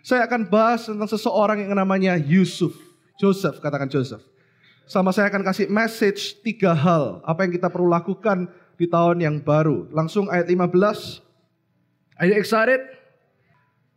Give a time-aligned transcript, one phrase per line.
[0.00, 2.72] Saya akan bahas tentang seseorang yang namanya Yusuf.
[3.20, 4.24] Joseph, katakan Joseph.
[4.88, 7.22] Sama saya akan kasih message tiga hal.
[7.22, 8.48] Apa yang kita perlu lakukan
[8.80, 9.86] di tahun yang baru.
[9.92, 11.20] Langsung ayat 15.
[12.16, 12.80] Are you excited?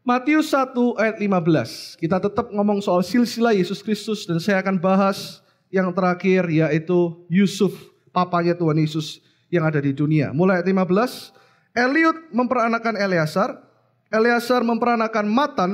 [0.03, 1.95] Matius 1 ayat 15.
[1.95, 5.39] Kita tetap ngomong soal silsilah Yesus Kristus dan saya akan bahas
[5.71, 7.71] yang terakhir yaitu Yusuf,
[8.11, 10.35] papanya Tuhan Yesus yang ada di dunia.
[10.35, 11.31] Mulai ayat 15.
[11.73, 13.63] Eliud memperanakan Eleazar,
[14.11, 15.71] Eleazar memperanakan Matan,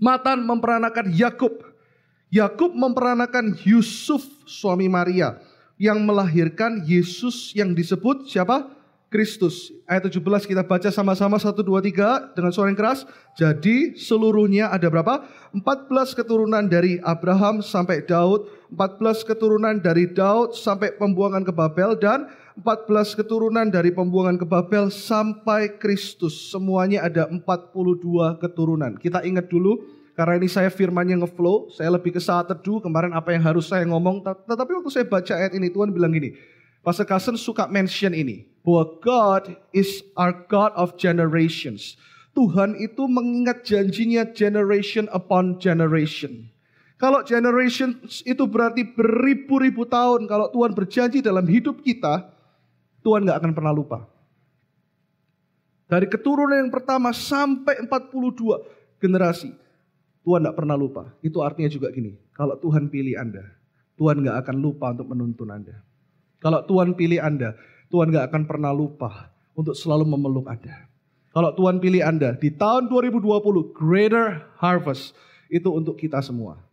[0.00, 1.60] Matan memperanakan Yakub,
[2.32, 5.36] Yakub memperanakan Yusuf suami Maria
[5.76, 8.80] yang melahirkan Yesus yang disebut siapa?
[9.10, 9.74] Kristus.
[9.90, 13.02] Ayat 17 kita baca sama-sama 1 2 3 dengan suara yang keras.
[13.34, 15.26] Jadi seluruhnya ada berapa?
[15.50, 22.30] 14 keturunan dari Abraham sampai Daud, 14 keturunan dari Daud sampai pembuangan ke Babel dan
[22.54, 26.54] 14 keturunan dari pembuangan ke Babel sampai Kristus.
[26.54, 27.42] Semuanya ada 42
[28.38, 28.94] keturunan.
[28.94, 29.82] Kita ingat dulu
[30.14, 33.82] karena ini saya firmannya ngeflow, saya lebih ke saat teduh kemarin apa yang harus saya
[33.88, 34.22] ngomong.
[34.22, 36.36] Tetapi waktu saya baca ayat ini Tuhan bilang gini,
[36.84, 41.96] Pastor Carson suka mention ini bahwa God is our God of generations.
[42.36, 46.52] Tuhan itu mengingat janjinya generation upon generation.
[47.00, 50.28] Kalau generation itu berarti beribu-ribu tahun.
[50.28, 52.28] Kalau Tuhan berjanji dalam hidup kita,
[53.00, 54.04] Tuhan gak akan pernah lupa.
[55.88, 59.48] Dari keturunan yang pertama sampai 42 generasi.
[60.20, 61.16] Tuhan gak pernah lupa.
[61.24, 62.20] Itu artinya juga gini.
[62.36, 63.48] Kalau Tuhan pilih Anda,
[63.96, 65.80] Tuhan gak akan lupa untuk menuntun Anda.
[66.36, 67.56] Kalau Tuhan pilih Anda,
[67.88, 70.84] Tuhan gak akan pernah lupa untuk selalu memeluk Anda.
[71.32, 75.16] Kalau Tuhan pilih Anda di tahun 2020, greater harvest
[75.48, 76.69] itu untuk kita semua.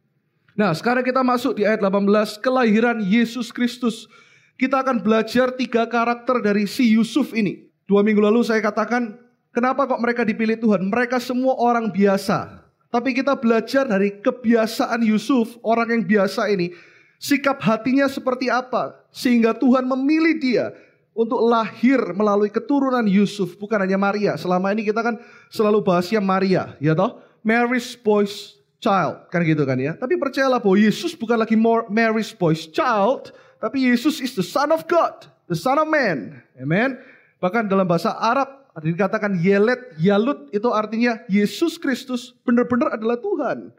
[0.58, 4.10] Nah sekarang kita masuk di ayat 18, kelahiran Yesus Kristus.
[4.58, 7.70] Kita akan belajar tiga karakter dari si Yusuf ini.
[7.86, 9.22] Dua minggu lalu saya katakan,
[9.54, 10.90] kenapa kok mereka dipilih Tuhan?
[10.90, 12.66] Mereka semua orang biasa.
[12.90, 16.74] Tapi kita belajar dari kebiasaan Yusuf, orang yang biasa ini.
[17.22, 18.98] Sikap hatinya seperti apa?
[19.14, 20.66] Sehingga Tuhan memilih dia
[21.14, 24.34] untuk lahir melalui keturunan Yusuf, bukan hanya Maria.
[24.42, 25.22] Selama ini kita kan
[25.54, 27.22] selalu bahasnya Maria, ya toh?
[27.46, 29.98] Mary's boy's child, kan gitu kan ya.
[29.98, 31.58] Tapi percayalah bahwa Yesus bukan lagi
[31.90, 36.42] Mary's boy's child, tapi Yesus is the son of God, the son of man.
[36.58, 36.98] Amen.
[37.42, 43.74] Bahkan dalam bahasa Arab dikatakan Yelet, Yalut itu artinya Yesus Kristus benar-benar adalah Tuhan.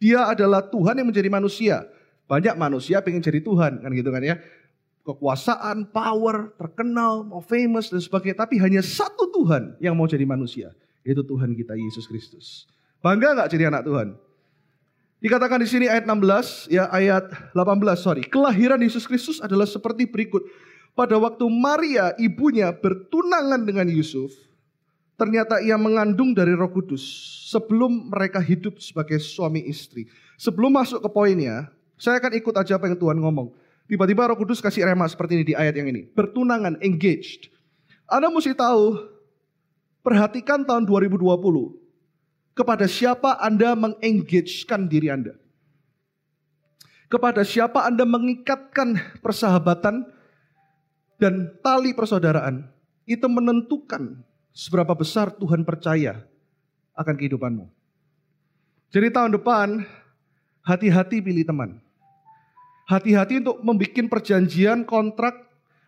[0.00, 1.88] Dia adalah Tuhan yang menjadi manusia.
[2.24, 4.36] Banyak manusia pengen jadi Tuhan, kan gitu kan ya
[5.04, 8.40] kekuasaan, power, terkenal, mau famous dan sebagainya.
[8.40, 10.72] Tapi hanya satu Tuhan yang mau jadi manusia.
[11.04, 12.64] Yaitu Tuhan kita Yesus Kristus.
[13.04, 14.16] Bangga nggak jadi anak Tuhan?
[15.24, 18.28] Dikatakan di sini ayat 16, ya ayat 18, sorry.
[18.28, 20.44] Kelahiran Yesus Kristus adalah seperti berikut.
[20.92, 24.36] Pada waktu Maria ibunya bertunangan dengan Yusuf,
[25.16, 27.00] ternyata ia mengandung dari roh kudus
[27.48, 30.12] sebelum mereka hidup sebagai suami istri.
[30.36, 33.54] Sebelum masuk ke poinnya, saya akan ikut aja apa yang Tuhan ngomong.
[33.84, 36.08] Tiba-tiba Roh Kudus kasih rema seperti ini di ayat yang ini.
[36.08, 37.52] Bertunangan, engaged.
[38.08, 38.96] Anda mesti tahu,
[40.00, 41.83] perhatikan tahun 2020.
[42.54, 45.34] Kepada siapa Anda mengengagekan diri Anda.
[47.10, 50.06] Kepada siapa Anda mengikatkan persahabatan
[51.18, 52.70] dan tali persaudaraan.
[53.04, 54.22] Itu menentukan
[54.54, 56.24] seberapa besar Tuhan percaya
[56.94, 57.66] akan kehidupanmu.
[58.94, 59.82] Jadi tahun depan,
[60.62, 61.82] hati-hati pilih teman.
[62.86, 65.34] Hati-hati untuk membuat perjanjian kontrak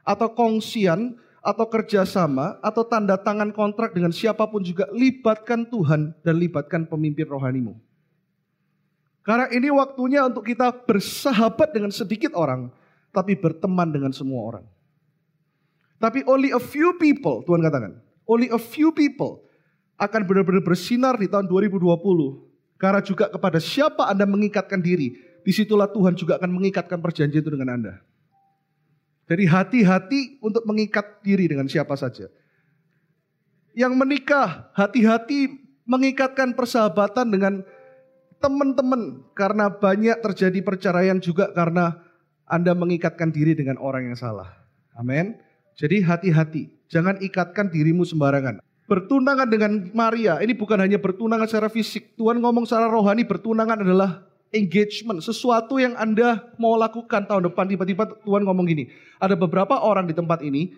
[0.03, 1.15] atau kongsian
[1.47, 7.31] atau kerjasama atau tanda tangan kontrak dengan siapa pun juga libatkan Tuhan dan libatkan pemimpin
[7.31, 7.79] rohanimu.
[9.23, 12.71] Karena ini waktunya untuk kita bersahabat dengan sedikit orang,
[13.15, 14.67] tapi berteman dengan semua orang.
[16.03, 19.47] Tapi only a few people, Tuhan katakan, only a few people
[19.99, 21.83] akan benar-benar bersinar di tahun 2020.
[22.77, 27.51] Karena juga kepada siapa Anda mengikatkan diri, di situlah Tuhan juga akan mengikatkan perjanjian itu
[27.51, 28.06] dengan Anda.
[29.27, 32.31] Jadi hati-hati untuk mengikat diri dengan siapa saja.
[33.75, 35.51] Yang menikah, hati-hati
[35.85, 37.55] mengikatkan persahabatan dengan
[38.39, 39.27] teman-teman.
[39.35, 41.99] Karena banyak terjadi perceraian juga karena
[42.47, 44.63] Anda mengikatkan diri dengan orang yang salah.
[44.95, 45.37] Amin.
[45.77, 48.63] Jadi hati-hati, jangan ikatkan dirimu sembarangan.
[48.87, 52.15] Bertunangan dengan Maria, ini bukan hanya bertunangan secara fisik.
[52.15, 58.05] Tuhan ngomong secara rohani, bertunangan adalah engagement, sesuatu yang Anda mau lakukan tahun depan, tiba-tiba
[58.23, 60.75] Tuhan ngomong gini, ada beberapa orang di tempat ini,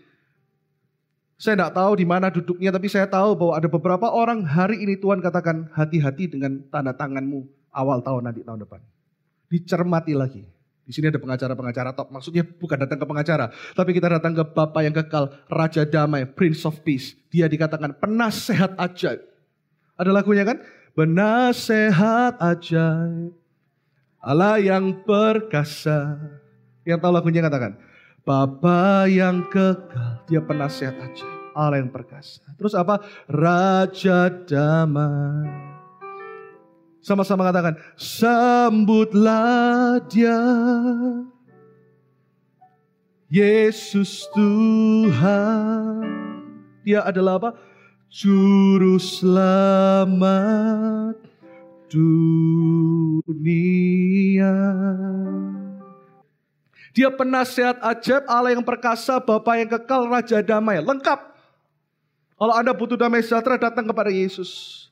[1.39, 4.99] saya tidak tahu di mana duduknya, tapi saya tahu bahwa ada beberapa orang hari ini
[4.99, 8.83] Tuhan katakan hati-hati dengan tanda tanganmu awal tahun nanti tahun depan.
[9.47, 10.43] Dicermati lagi.
[10.83, 12.11] Di sini ada pengacara-pengacara top.
[12.11, 16.67] Maksudnya bukan datang ke pengacara, tapi kita datang ke Bapak yang kekal, Raja Damai, Prince
[16.67, 17.15] of Peace.
[17.31, 19.23] Dia dikatakan penasehat ajaib.
[19.95, 20.59] Ada lagunya kan?
[20.99, 23.38] Benasehat ajaib.
[24.19, 26.19] Allah yang perkasa.
[26.83, 27.79] Yang tahu lagunya katakan.
[28.27, 30.27] Bapa yang kekal.
[30.29, 31.39] Dia penasehat ajaib.
[31.55, 32.43] Allah yang perkasa.
[32.59, 33.03] Terus apa?
[33.31, 35.49] Raja damai.
[36.99, 39.27] Sama-sama katakan, sambutlah
[40.11, 40.39] dia.
[43.33, 46.05] Yesus Tuhan.
[46.85, 47.55] Dia adalah apa?
[48.09, 50.49] Juru selamat
[51.91, 53.25] dunia.
[56.93, 60.81] Dia penasehat ajaib, Allah yang perkasa, Bapa yang kekal, Raja damai.
[60.83, 61.21] Lengkap.
[62.39, 64.87] Kalau Anda butuh damai sejahtera, datang kepada Yesus.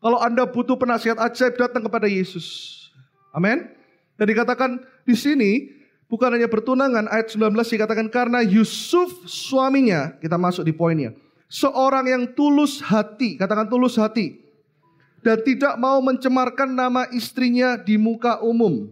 [0.00, 2.74] Kalau Anda butuh penasihat ajaib, datang kepada Yesus.
[3.32, 3.68] Amin.
[4.16, 5.72] Dan dikatakan di sini,
[6.08, 11.12] bukan hanya bertunangan, ayat 19 dikatakan karena Yusuf suaminya, kita masuk di poinnya
[11.46, 14.38] seorang yang tulus hati, katakan tulus hati,
[15.26, 18.86] dan tidak mau mencemarkan nama istrinya di muka umum.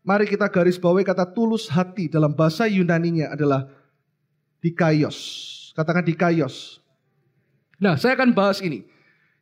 [0.00, 3.68] Mari kita garis bawahi kata tulus hati dalam bahasa Yunaninya adalah
[4.64, 5.20] dikaios.
[5.76, 6.80] Katakan dikaios.
[7.76, 8.88] Nah, saya akan bahas ini.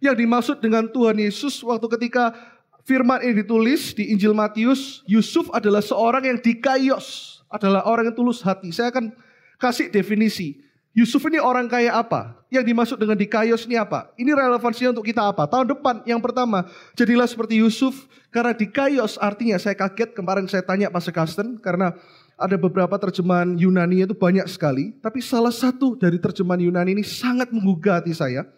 [0.02, 2.34] Yang dimaksud dengan Tuhan Yesus waktu ketika
[2.82, 8.42] firman ini ditulis di Injil Matius, Yusuf adalah seorang yang dikaios, adalah orang yang tulus
[8.42, 8.74] hati.
[8.74, 9.14] Saya akan
[9.62, 10.58] kasih definisi.
[10.96, 12.40] Yusuf ini orang kaya apa?
[12.48, 14.08] Yang dimaksud dengan dikayos ini apa?
[14.16, 15.44] Ini relevansinya untuk kita apa?
[15.44, 16.64] Tahun depan yang pertama,
[16.96, 18.08] jadilah seperti Yusuf.
[18.32, 21.60] Karena dikayos artinya saya kaget kemarin saya tanya Pastor Kasten.
[21.60, 21.92] Karena
[22.40, 24.96] ada beberapa terjemahan Yunani itu banyak sekali.
[25.04, 28.48] Tapi salah satu dari terjemahan Yunani ini sangat menggugah hati saya.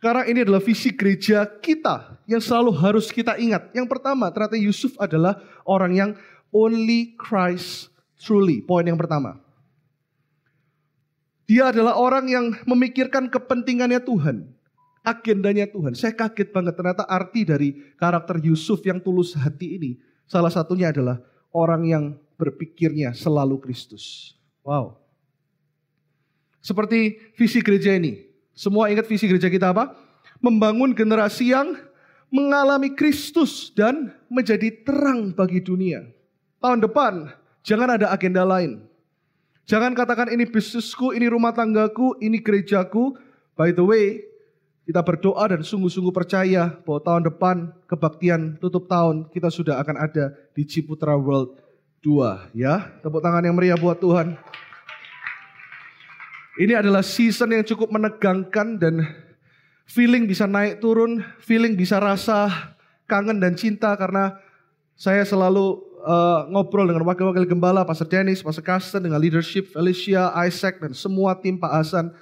[0.00, 3.68] Karena ini adalah visi gereja kita yang selalu harus kita ingat.
[3.76, 5.36] Yang pertama ternyata Yusuf adalah
[5.68, 6.10] orang yang
[6.48, 8.64] only Christ truly.
[8.64, 9.43] Poin yang pertama.
[11.44, 14.48] Dia adalah orang yang memikirkan kepentingannya Tuhan.
[15.04, 15.92] Agendanya Tuhan.
[15.92, 19.90] Saya kaget banget ternyata arti dari karakter Yusuf yang tulus hati ini.
[20.24, 21.20] Salah satunya adalah
[21.52, 22.04] orang yang
[22.40, 24.32] berpikirnya selalu Kristus.
[24.64, 24.96] Wow.
[26.64, 28.24] Seperti visi gereja ini.
[28.56, 29.92] Semua ingat visi gereja kita apa?
[30.40, 31.76] Membangun generasi yang
[32.32, 36.08] mengalami Kristus dan menjadi terang bagi dunia.
[36.64, 37.28] Tahun depan
[37.60, 38.80] jangan ada agenda lain.
[39.64, 43.16] Jangan katakan ini bisnisku, ini rumah tanggaku, ini gerejaku.
[43.56, 44.20] By the way,
[44.84, 47.56] kita berdoa dan sungguh-sungguh percaya bahwa tahun depan
[47.88, 51.56] kebaktian tutup tahun kita sudah akan ada di Ciputra World
[52.04, 52.92] 2 ya.
[53.00, 54.36] Tepuk tangan yang meriah buat Tuhan.
[56.60, 59.00] Ini adalah season yang cukup menegangkan dan
[59.88, 62.52] feeling bisa naik turun, feeling bisa rasa
[63.08, 64.36] kangen dan cinta karena
[64.92, 70.78] saya selalu uh, ngobrol dengan wakil-wakil gembala, Pastor Dennis, Pastor Carsten, dengan leadership Felicia, Isaac,
[70.78, 72.12] dan semua tim Pak Hasan.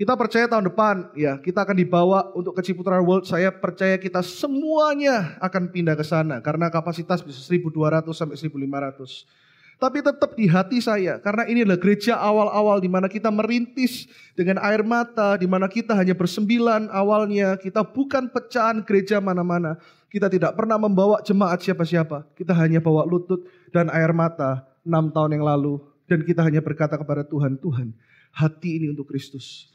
[0.00, 3.28] Kita percaya tahun depan ya kita akan dibawa untuk ke Ciputra World.
[3.28, 9.28] Saya percaya kita semuanya akan pindah ke sana karena kapasitas bisa 1200 sampai 1500.
[9.76, 14.56] Tapi tetap di hati saya karena ini adalah gereja awal-awal di mana kita merintis dengan
[14.64, 19.76] air mata, di mana kita hanya bersembilan awalnya, kita bukan pecahan gereja mana-mana.
[20.10, 22.26] Kita tidak pernah membawa jemaat siapa-siapa.
[22.34, 25.78] Kita hanya bawa lutut dan air mata enam tahun yang lalu.
[26.10, 27.94] Dan kita hanya berkata kepada Tuhan, Tuhan
[28.34, 29.70] hati ini untuk Kristus.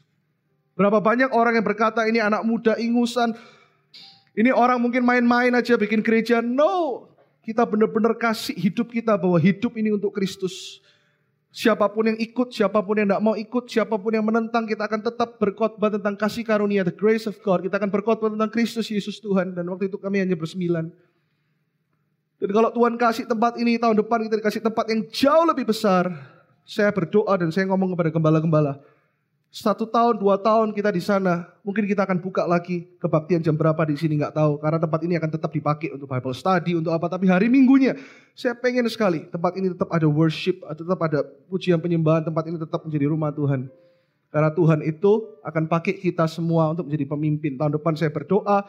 [0.76, 3.32] Berapa banyak orang yang berkata ini anak muda ingusan.
[4.36, 6.44] Ini orang mungkin main-main aja bikin gereja.
[6.44, 7.08] No,
[7.40, 10.84] kita benar-benar kasih hidup kita bahwa hidup ini untuk Kristus.
[11.56, 14.84] Siapa pun yang ikut, siapa pun yang tidak mau ikut, siapa pun yang menentang, kita
[14.84, 17.64] akan tetap berkhotbah tentang kasih karunia, the grace of God.
[17.64, 19.56] Kita akan berkhotbah tentang Kristus Yesus Tuhan.
[19.56, 20.92] Dan waktu itu kami hanya bersembilan.
[22.36, 26.12] Dan kalau Tuhan kasih tempat ini, tahun depan kita dikasih tempat yang jauh lebih besar.
[26.68, 28.76] Saya berdoa dan saya ngomong kepada gembala-gembala.
[29.56, 33.88] Satu tahun, dua tahun kita di sana, mungkin kita akan buka lagi kebaktian jam berapa
[33.88, 37.08] di sini nggak tahu, karena tempat ini akan tetap dipakai untuk Bible study, untuk apa.
[37.08, 37.96] Tapi hari Minggunya,
[38.36, 42.84] saya pengen sekali tempat ini tetap ada worship, tetap ada pujian penyembahan, tempat ini tetap
[42.84, 43.72] menjadi rumah Tuhan.
[44.28, 47.56] Karena Tuhan itu akan pakai kita semua untuk menjadi pemimpin.
[47.56, 48.60] Tahun depan saya berdoa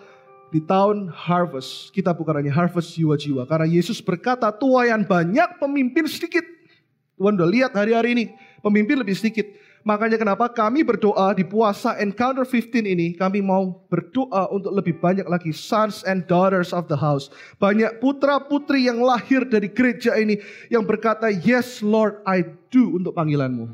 [0.55, 3.43] di tahun harvest, kita bukan hanya harvest jiwa-jiwa.
[3.43, 6.47] Karena Yesus berkata, tuayan banyak, pemimpin sedikit.
[7.19, 8.25] Tuhan udah lihat hari-hari ini,
[8.63, 9.66] pemimpin lebih sedikit.
[9.85, 15.27] Makanya kenapa kami berdoa di puasa Encounter 15 ini, kami mau berdoa untuk lebih banyak
[15.29, 17.29] lagi sons and daughters of the house.
[17.61, 20.41] Banyak putra-putri yang lahir dari gereja ini
[20.73, 22.43] yang berkata, yes Lord I
[22.73, 23.69] do untuk panggilanmu.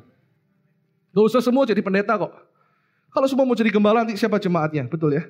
[1.14, 2.34] Gak usah semua jadi pendeta kok.
[3.14, 5.24] Kalau semua mau jadi gembala nanti siapa jemaatnya, betul ya?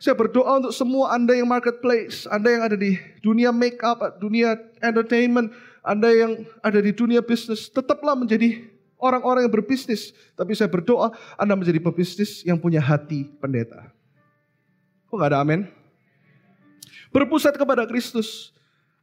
[0.00, 4.56] Saya berdoa untuk semua Anda yang marketplace, Anda yang ada di dunia make up, dunia
[4.78, 6.32] entertainment, Anda yang
[6.62, 8.62] ada di dunia bisnis, tetaplah menjadi
[8.98, 10.12] orang-orang yang berbisnis.
[10.34, 13.90] Tapi saya berdoa Anda menjadi pebisnis yang punya hati pendeta.
[15.08, 15.64] Kok nggak ada amin?
[17.08, 18.52] Berpusat kepada Kristus.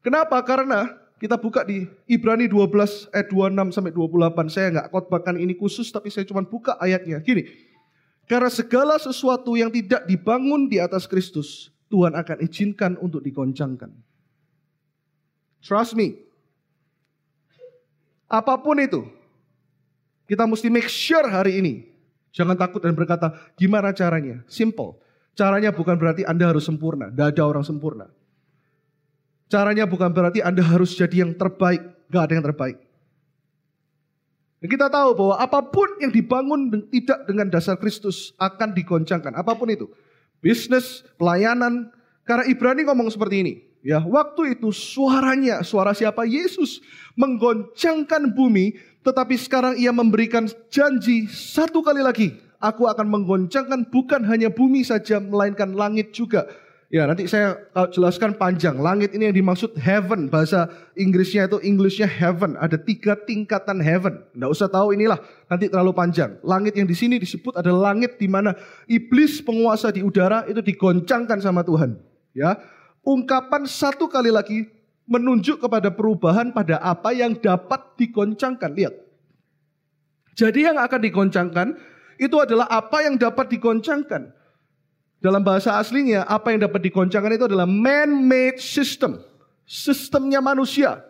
[0.06, 0.38] Kenapa?
[0.46, 4.54] Karena kita buka di Ibrani 12 ayat 26 sampai 28.
[4.54, 7.24] Saya nggak khotbahkan ini khusus tapi saya cuma buka ayatnya.
[7.24, 7.48] Gini.
[8.26, 13.94] Karena segala sesuatu yang tidak dibangun di atas Kristus, Tuhan akan izinkan untuk digoncangkan.
[15.62, 16.26] Trust me.
[18.26, 19.06] Apa pun itu,
[20.26, 21.74] kita mesti make sure hari ini.
[22.36, 24.44] Jangan takut dan berkata, gimana caranya?
[24.52, 25.00] Simple.
[25.36, 27.08] Caranya bukan berarti Anda harus sempurna.
[27.08, 28.12] Tidak ada orang sempurna.
[29.48, 31.80] Caranya bukan berarti Anda harus jadi yang terbaik.
[32.12, 32.78] Gak ada yang terbaik.
[34.60, 39.36] Dan kita tahu bahwa apa pun yang dibangun tidak dengan dasar Kristus akan digoncangkan.
[39.38, 39.88] Apa pun itu.
[40.42, 41.92] Bisnis, pelayanan.
[42.26, 43.54] Karena Ibrani ngomong seperti ini.
[43.86, 46.26] Ya, waktu itu suaranya, suara siapa?
[46.26, 46.82] Yesus
[47.14, 48.74] menggoncangkan bumi,
[49.06, 52.34] tetapi sekarang ia memberikan janji satu kali lagi.
[52.58, 56.50] Aku akan menggoncangkan bukan hanya bumi saja, melainkan langit juga.
[56.90, 57.62] Ya nanti saya
[57.94, 58.82] jelaskan panjang.
[58.82, 60.34] Langit ini yang dimaksud heaven.
[60.34, 60.66] Bahasa
[60.98, 62.58] Inggrisnya itu Englishnya heaven.
[62.58, 64.22] Ada tiga tingkatan heaven.
[64.34, 65.18] Tidak usah tahu inilah.
[65.46, 66.42] Nanti terlalu panjang.
[66.42, 68.54] Langit yang di sini disebut adalah langit di mana
[68.90, 71.98] iblis penguasa di udara itu digoncangkan sama Tuhan.
[72.38, 72.60] Ya,
[73.06, 74.68] ungkapan satu kali lagi
[75.06, 78.74] menunjuk kepada perubahan pada apa yang dapat digoncangkan.
[78.74, 78.96] Lihat.
[80.36, 81.68] Jadi yang akan digoncangkan
[82.20, 84.34] itu adalah apa yang dapat digoncangkan.
[85.24, 89.22] Dalam bahasa aslinya, apa yang dapat digoncangkan itu adalah man-made system.
[89.64, 91.02] Sistemnya manusia.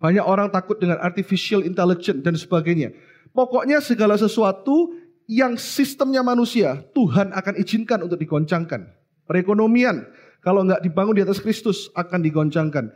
[0.00, 2.94] Banyak orang takut dengan artificial intelligence dan sebagainya.
[3.36, 4.96] Pokoknya segala sesuatu
[5.28, 8.90] yang sistemnya manusia, Tuhan akan izinkan untuk digoncangkan.
[9.28, 10.08] Perekonomian,
[10.42, 12.90] kalau nggak dibangun di atas Kristus, akan digoncangkan.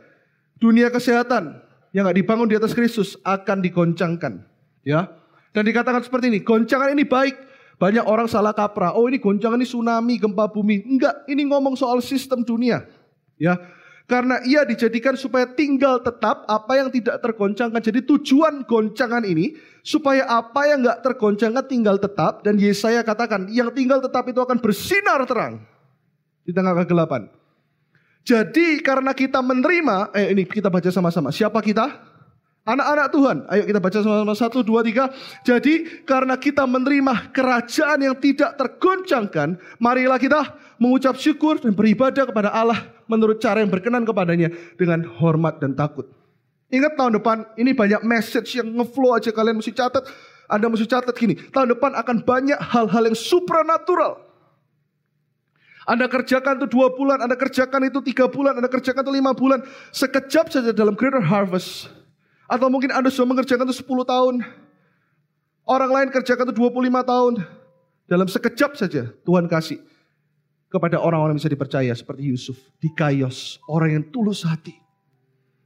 [0.59, 1.63] Dunia kesehatan,
[1.95, 4.43] yang nggak dibangun di atas Kristus, akan digoncangkan.
[4.83, 5.07] Ya,
[5.55, 7.35] dan dikatakan seperti ini, goncangan ini baik,
[7.79, 8.99] banyak orang salah kaprah.
[8.99, 10.83] Oh ini goncangan ini tsunami, gempa bumi.
[10.83, 12.83] Enggak, ini ngomong soal sistem dunia.
[13.39, 13.55] Ya,
[14.11, 17.79] karena ia dijadikan supaya tinggal tetap apa yang tidak tergoncangkan.
[17.79, 19.55] Jadi tujuan goncangan ini
[19.87, 22.43] supaya apa yang enggak tergoncangkan tinggal tetap.
[22.43, 25.76] Dan Yesaya katakan yang tinggal tetap itu akan bersinar terang
[26.47, 27.27] di tengah kegelapan.
[28.23, 31.31] Jadi karena kita menerima, eh ini kita baca sama-sama.
[31.31, 32.15] Siapa kita?
[32.67, 35.07] Anak-anak Tuhan, ayo kita baca sama-sama satu, dua, tiga.
[35.47, 40.43] Jadi karena kita menerima kerajaan yang tidak tergoncangkan, marilah kita
[40.75, 46.11] mengucap syukur dan beribadah kepada Allah menurut cara yang berkenan kepadanya dengan hormat dan takut.
[46.67, 50.03] Ingat tahun depan ini banyak message yang ngeflow aja kalian mesti catat.
[50.51, 54.26] Anda mesti catat gini, tahun depan akan banyak hal-hal yang supranatural.
[55.87, 59.63] Anda kerjakan itu dua bulan, Anda kerjakan itu tiga bulan, Anda kerjakan itu lima bulan.
[59.95, 61.87] Sekejap saja dalam Greater Harvest
[62.47, 64.35] atau mungkin Anda sudah mengerjakan itu 10 tahun.
[65.67, 67.33] Orang lain kerjakan itu 25 tahun.
[68.07, 69.83] Dalam sekejap saja Tuhan kasih
[70.71, 72.55] kepada orang-orang yang bisa dipercaya seperti Yusuf.
[72.79, 74.75] Di Kaios, orang yang tulus hati.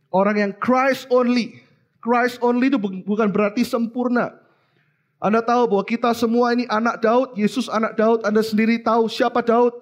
[0.10, 1.62] Orang yang Christ only.
[2.02, 4.34] Christ only itu bukan berarti sempurna.
[5.22, 9.46] Anda tahu bahwa kita semua ini anak Daud, Yesus anak Daud, Anda sendiri tahu siapa
[9.46, 9.78] Daud.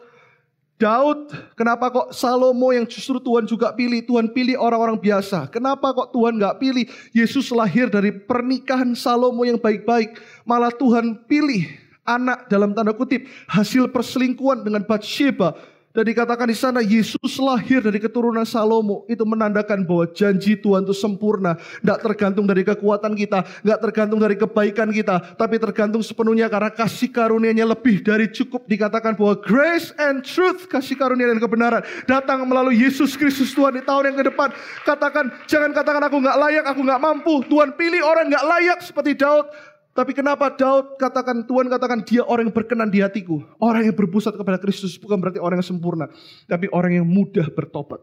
[0.79, 3.99] Daud, kenapa kok Salomo yang justru Tuhan juga pilih?
[3.99, 5.51] Tuhan pilih orang-orang biasa.
[5.51, 10.15] Kenapa kok Tuhan nggak pilih Yesus lahir dari pernikahan Salomo yang baik-baik?
[10.47, 11.67] Malah Tuhan pilih
[12.07, 15.53] anak dalam tanda kutip hasil perselingkuhan dengan Bathsheba
[15.89, 19.09] dan dikatakan di sana Yesus lahir dari keturunan Salomo.
[19.09, 21.57] Itu menandakan bahwa janji Tuhan itu sempurna.
[21.57, 23.41] Tidak tergantung dari kekuatan kita.
[23.41, 25.33] Tidak tergantung dari kebaikan kita.
[25.33, 28.69] Tapi tergantung sepenuhnya karena kasih karunia-Nya lebih dari cukup.
[28.69, 31.81] Dikatakan bahwa grace and truth, kasih karunia dan kebenaran.
[32.05, 34.53] Datang melalui Yesus Kristus Tuhan di tahun yang ke depan.
[34.85, 37.41] Katakan, jangan katakan aku nggak layak, aku nggak mampu.
[37.49, 39.49] Tuhan pilih orang nggak layak seperti Daud.
[39.89, 43.41] Tapi kenapa Daud katakan Tuhan katakan dia orang yang berkenan di hatiku.
[43.57, 46.07] Orang yang berpusat kepada Kristus bukan berarti orang yang sempurna.
[46.45, 47.99] Tapi orang yang mudah bertobat.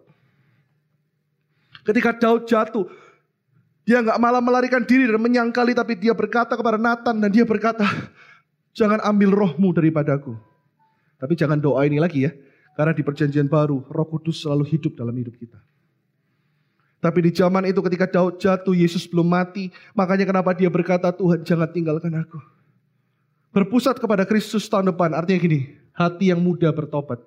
[1.87, 2.87] Ketika Daud jatuh.
[3.87, 5.71] Dia nggak malah melarikan diri dan menyangkali.
[5.71, 7.87] Tapi dia berkata kepada Nathan dan dia berkata.
[8.77, 10.37] Jangan ambil rohmu daripadaku.
[11.17, 12.35] Tapi jangan doa ini lagi ya.
[12.77, 15.57] Karena di perjanjian baru roh kudus selalu hidup dalam hidup kita.
[17.07, 19.71] Tapi di zaman itu ketika Daud jatuh, Yesus belum mati.
[19.95, 22.43] Makanya kenapa dia berkata, Tuhan jangan tinggalkan aku.
[23.55, 25.15] Berpusat kepada Kristus tahun depan.
[25.15, 27.23] Artinya gini, hati yang mudah bertobat.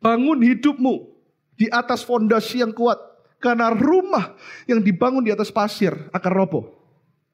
[0.00, 1.12] Bangun hidupmu
[1.60, 2.96] di atas fondasi yang kuat.
[3.36, 4.32] Karena rumah
[4.64, 6.64] yang dibangun di atas pasir akan roboh.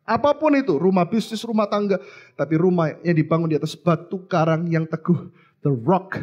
[0.02, 2.02] Apa pun itu, rumah bisnis, rumah tangga.
[2.34, 5.30] Tapi rumah yang dibangun di atas batu karang yang teguh.
[5.62, 6.18] The rock.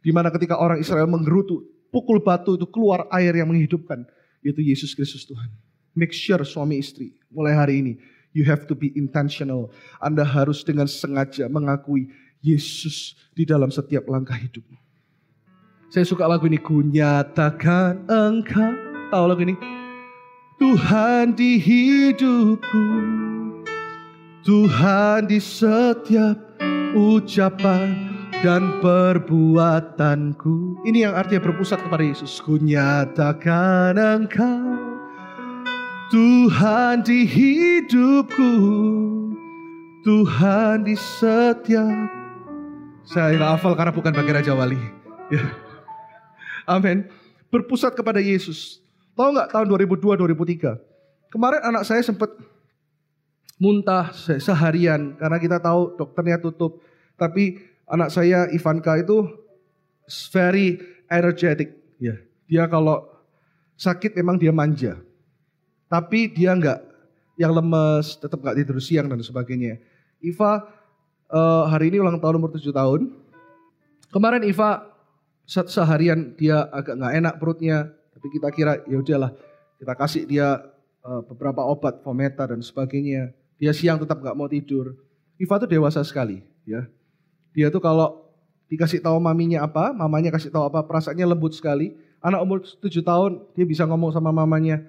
[0.00, 1.60] Di mana ketika orang Israel menggerutu,
[1.90, 4.06] pukul batu itu keluar air yang menghidupkan.
[4.40, 5.52] Yaitu Yesus Kristus Tuhan.
[5.92, 7.92] Make sure suami istri mulai hari ini.
[8.32, 9.74] You have to be intentional.
[9.98, 12.08] Anda harus dengan sengaja mengakui
[12.40, 14.78] Yesus di dalam setiap langkah hidupmu.
[15.90, 16.56] Saya suka lagu ini.
[16.56, 18.70] Ku nyatakan engkau.
[19.10, 19.58] Tahu lagu ini?
[20.62, 22.86] Tuhan di hidupku.
[24.46, 26.38] Tuhan di setiap
[26.94, 28.09] ucapan
[28.40, 30.80] dan perbuatanku.
[30.88, 32.40] Ini yang artinya berpusat kepada Yesus.
[32.40, 34.80] Ku nyatakan engkau
[36.08, 38.52] Tuhan di hidupku.
[40.00, 42.08] Tuhan di setiap.
[43.04, 44.80] Saya nggak hafal karena bukan bagian Raja Wali.
[45.28, 45.44] Ya.
[46.64, 47.12] Amin.
[47.52, 48.80] Berpusat kepada Yesus.
[49.12, 50.80] Tahu nggak tahun 2002-2003?
[51.28, 52.32] Kemarin anak saya sempat
[53.60, 56.80] muntah seharian karena kita tahu dokternya tutup.
[57.20, 59.26] Tapi anak saya Ivanka itu
[60.30, 60.78] very
[61.10, 61.74] energetic.
[61.98, 62.16] Ya,
[62.46, 63.04] dia kalau
[63.76, 64.96] sakit memang dia manja.
[65.90, 66.80] Tapi dia nggak
[67.34, 69.82] yang lemes, tetap nggak tidur siang dan sebagainya.
[70.22, 70.62] Iva
[71.32, 73.10] uh, hari ini ulang tahun umur 7 tahun.
[74.14, 74.86] Kemarin Iva
[75.46, 79.34] seharian dia agak nggak enak perutnya, tapi kita kira ya udahlah
[79.82, 80.62] kita kasih dia
[81.02, 83.34] uh, beberapa obat fometa dan sebagainya.
[83.58, 84.94] Dia siang tetap nggak mau tidur.
[85.40, 86.84] Iva tuh dewasa sekali, ya.
[87.54, 88.30] Dia tuh kalau
[88.70, 91.98] dikasih tahu maminya apa, mamanya kasih tahu apa, perasaannya lembut sekali.
[92.22, 94.84] Anak umur 7 tahun, dia bisa ngomong sama mamanya,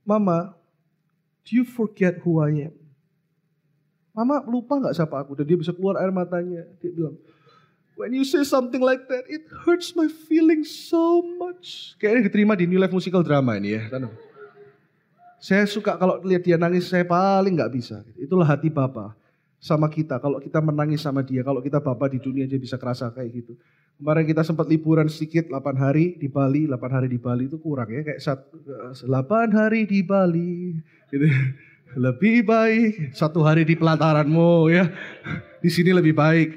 [0.00, 0.56] Mama,
[1.44, 2.74] do you forget who I am?
[4.16, 5.36] Mama lupa nggak siapa aku?
[5.36, 6.64] Dan dia bisa keluar air matanya.
[6.80, 7.14] Dia bilang,
[8.00, 12.00] When you say something like that, it hurts my feelings so much.
[12.00, 13.92] Kayaknya diterima di New Life Musical Drama ini ya.
[15.36, 18.00] Saya suka kalau lihat dia nangis, saya paling nggak bisa.
[18.16, 19.19] Itulah hati Bapak
[19.60, 20.16] sama kita.
[20.16, 23.52] Kalau kita menangis sama dia, kalau kita Bapak di dunia aja bisa kerasa kayak gitu.
[24.00, 27.92] Kemarin kita sempat liburan sedikit, 8 hari di Bali, 8 hari di Bali itu kurang
[27.92, 28.00] ya.
[28.00, 28.56] Kayak satu,
[28.96, 30.72] 8 hari di Bali.
[31.12, 31.28] Gitu.
[32.00, 34.88] Lebih baik satu hari di pelataranmu ya.
[35.60, 36.56] Di sini lebih baik.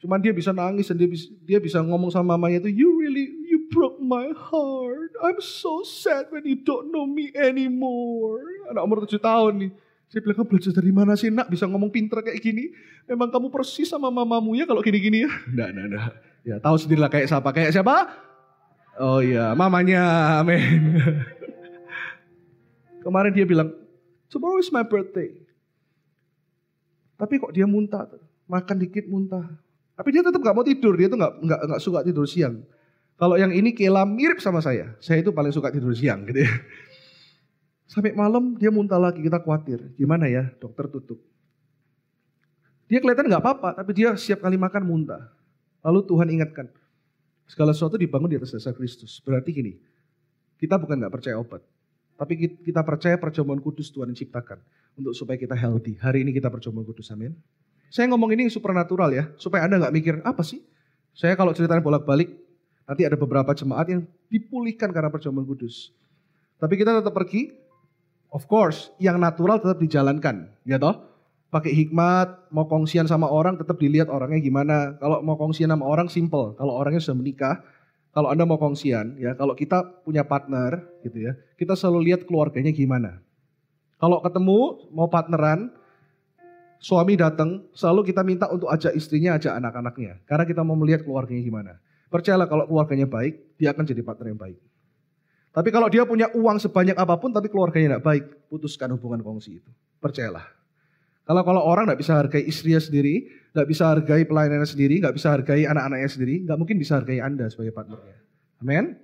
[0.00, 3.28] Cuman dia bisa nangis dan dia bisa, dia bisa ngomong sama mamanya itu, you really,
[3.44, 5.12] you broke my heart.
[5.20, 8.40] I'm so sad when you don't know me anymore.
[8.72, 9.70] Anak umur 7 tahun nih.
[10.14, 12.70] Saya bilang, kamu belajar dari mana sih nak bisa ngomong pinter kayak gini?
[13.10, 15.30] Memang kamu persis sama mamamu ya kalau gini-gini ya?
[15.50, 16.12] Enggak, enggak, enggak.
[16.46, 17.48] Ya tahu sendirilah kayak siapa.
[17.50, 17.94] Kayak siapa?
[19.02, 21.02] Oh iya, mamanya, amin.
[23.02, 23.74] Kemarin dia bilang,
[24.30, 25.34] tomorrow is my birthday.
[27.18, 28.06] Tapi kok dia muntah,
[28.46, 29.50] makan dikit muntah.
[29.98, 32.62] Tapi dia tetap gak mau tidur, dia tuh gak, gak, gak suka tidur siang.
[33.18, 36.54] Kalau yang ini Kela mirip sama saya, saya itu paling suka tidur siang gitu ya.
[37.84, 39.92] Sampai malam dia muntah lagi, kita khawatir.
[39.96, 41.20] Gimana ya, dokter tutup.
[42.88, 45.32] Dia kelihatan gak apa-apa, tapi dia siap kali makan muntah.
[45.84, 46.68] Lalu Tuhan ingatkan,
[47.44, 49.20] segala sesuatu dibangun di atas dasar Kristus.
[49.20, 49.72] Berarti gini,
[50.56, 51.60] kita bukan gak percaya obat.
[52.14, 54.62] Tapi kita percaya perjamuan kudus Tuhan yang ciptakan.
[54.94, 55.98] Untuk supaya kita healthy.
[55.98, 57.34] Hari ini kita perjamuan kudus, amin.
[57.90, 60.62] Saya ngomong ini supernatural ya, supaya Anda nggak mikir, apa sih?
[61.14, 62.30] Saya kalau ceritain bolak-balik,
[62.86, 65.90] nanti ada beberapa jemaat yang dipulihkan karena perjamuan kudus.
[66.58, 67.54] Tapi kita tetap pergi,
[68.34, 70.98] of course, yang natural tetap dijalankan, ya toh?
[71.54, 74.98] Pakai hikmat, mau kongsian sama orang tetap dilihat orangnya gimana.
[74.98, 77.62] Kalau mau kongsian sama orang simple, kalau orangnya sudah menikah,
[78.10, 82.74] kalau Anda mau kongsian, ya kalau kita punya partner gitu ya, kita selalu lihat keluarganya
[82.74, 83.22] gimana.
[84.02, 85.70] Kalau ketemu mau partneran,
[86.82, 90.26] suami datang, selalu kita minta untuk ajak istrinya, ajak anak-anaknya.
[90.26, 91.72] Karena kita mau melihat keluarganya gimana.
[92.10, 94.58] Percayalah kalau keluarganya baik, dia akan jadi partner yang baik.
[95.54, 99.62] Tapi kalau dia punya uang sebanyak apa pun tapi keluarganya tidak baik, putuskan hubungan kongsi
[99.62, 99.70] itu.
[100.02, 100.42] Percayalah.
[101.24, 105.30] Kalau kalau orang tidak bisa hargai istrinya sendiri, tidak bisa hargai pelayanannya sendiri, nggak bisa
[105.30, 108.18] hargai anak-anaknya sendiri, nggak mungkin bisa hargai Anda sebagai partnernya.
[108.60, 108.98] Amin.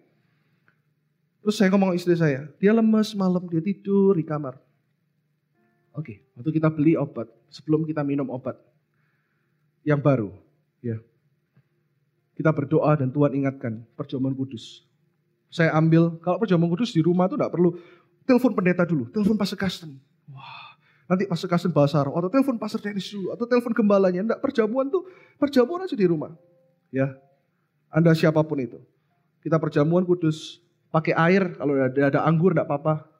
[1.40, 4.58] Terus saya ngomong istri saya, dia lemes malam, dia tidur di kamar.
[5.96, 8.58] Oke, waktu kita beli obat, sebelum kita minum obat
[9.86, 10.34] yang baru,
[10.84, 10.98] ya.
[12.36, 14.89] Kita berdoa dan Tuhan ingatkan perjamuan kudus.
[15.50, 17.74] Saya ambil, kalau perjamuan kudus di rumah tuh tidak perlu
[18.22, 19.98] telepon pendeta dulu, telepon pastor Kasten.
[20.30, 20.78] Wah,
[21.10, 24.22] nanti pastor Kasten bahasa roh, atau telepon pastor Dennis dulu, atau telepon gembalanya.
[24.22, 25.10] Enggak, perjamuan tuh,
[25.42, 26.30] perjamuan aja di rumah.
[26.94, 27.18] Ya,
[27.90, 28.78] Anda siapa pun itu.
[29.42, 30.62] Kita perjamuan kudus,
[30.94, 33.10] pakai air, kalau ada, ada anggur enggak apa-apa.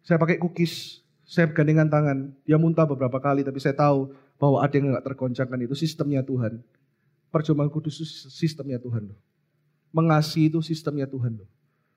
[0.00, 4.72] Saya pakai cookies, saya gandengan tangan, dia muntah beberapa kali, tapi saya tahu bahwa ada
[4.72, 6.64] yang nggak tergoncangkan itu sistemnya Tuhan.
[7.28, 9.18] Perjumpaan kudus itu sistemnya Tuhan loh.
[9.90, 11.48] Mengasihi itu sistemnya Tuhan loh.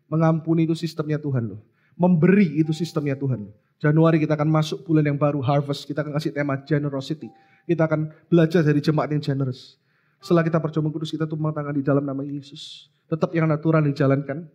[0.09, 1.61] Mengampuni itu sistemnya Tuhan loh.
[1.93, 3.53] Memberi itu sistemnya Tuhan loh.
[3.77, 5.85] Januari kita akan masuk bulan yang baru, harvest.
[5.85, 7.29] Kita akan kasih tema generosity.
[7.67, 9.77] Kita akan belajar dari jemaat yang generous.
[10.23, 12.87] Setelah kita perjumpaan kudus, kita tumpang tangan di dalam nama Yesus.
[13.11, 14.47] Tetap yang natural dijalankan.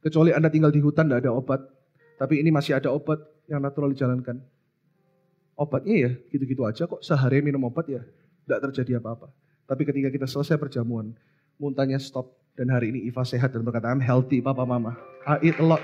[0.00, 1.60] Kecuali Anda tinggal di hutan, tidak ada obat.
[2.16, 4.38] Tapi ini masih ada obat yang natural dijalankan.
[5.60, 8.00] Obatnya ya gitu-gitu aja kok sehari minum obat ya.
[8.48, 9.30] tidak terjadi apa-apa.
[9.68, 11.14] Tapi ketika kita selesai perjamuan,
[11.60, 12.39] muntahnya stop.
[12.60, 14.92] Dan hari ini Iva sehat dan berkata, I'm healthy, papa mama.
[15.24, 15.80] I eat a lot.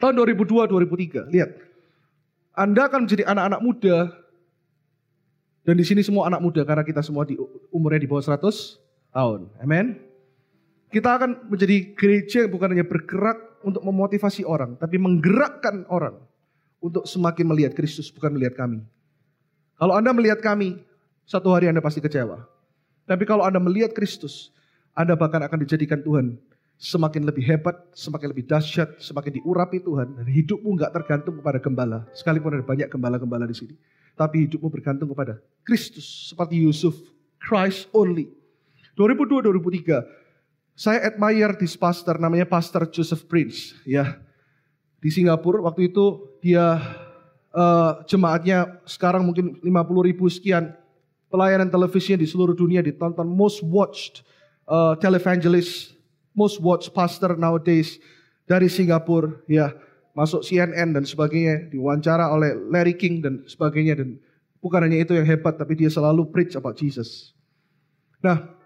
[0.00, 1.52] Tahun 2002-2003, lihat.
[2.56, 4.16] Anda akan menjadi anak-anak muda.
[5.60, 7.36] Dan di sini semua anak muda karena kita semua di
[7.68, 8.80] umurnya di bawah 100
[9.12, 9.52] tahun.
[9.60, 10.00] Amen.
[10.88, 16.16] Kita akan menjadi gereja yang bukan hanya bergerak untuk memotivasi orang, tapi menggerakkan orang
[16.80, 18.80] untuk semakin melihat Kristus, bukan melihat kami.
[19.76, 20.80] Kalau Anda melihat kami,
[21.28, 22.55] satu hari Anda pasti kecewa.
[23.06, 24.50] Tapi kalau Anda melihat Kristus,
[24.92, 26.36] Anda bahkan akan dijadikan Tuhan
[26.76, 30.18] semakin lebih hebat, semakin lebih dahsyat, semakin diurapi Tuhan.
[30.20, 31.98] Dan hidupmu nggak tergantung kepada gembala.
[32.12, 33.74] Sekalipun ada banyak gembala-gembala di sini.
[34.16, 36.32] Tapi hidupmu bergantung kepada Kristus.
[36.32, 36.96] Seperti Yusuf,
[37.40, 38.28] Christ only.
[38.96, 44.20] 2002-2003, saya admire this pastor namanya Pastor Joseph Prince ya.
[45.00, 46.80] Di Singapura waktu itu dia
[47.52, 50.76] uh, jemaatnya sekarang mungkin 50 ribu sekian.
[51.26, 54.22] Pelayanan televisinya di seluruh dunia ditonton most watched
[54.70, 55.98] uh, televangelist,
[56.34, 57.98] most watched pastor nowadays
[58.46, 59.74] dari Singapura ya.
[60.16, 64.16] Masuk CNN dan sebagainya, diwawancara oleh Larry King dan sebagainya dan
[64.64, 67.36] bukan hanya itu yang hebat tapi dia selalu preach about Jesus.
[68.24, 68.56] Nah,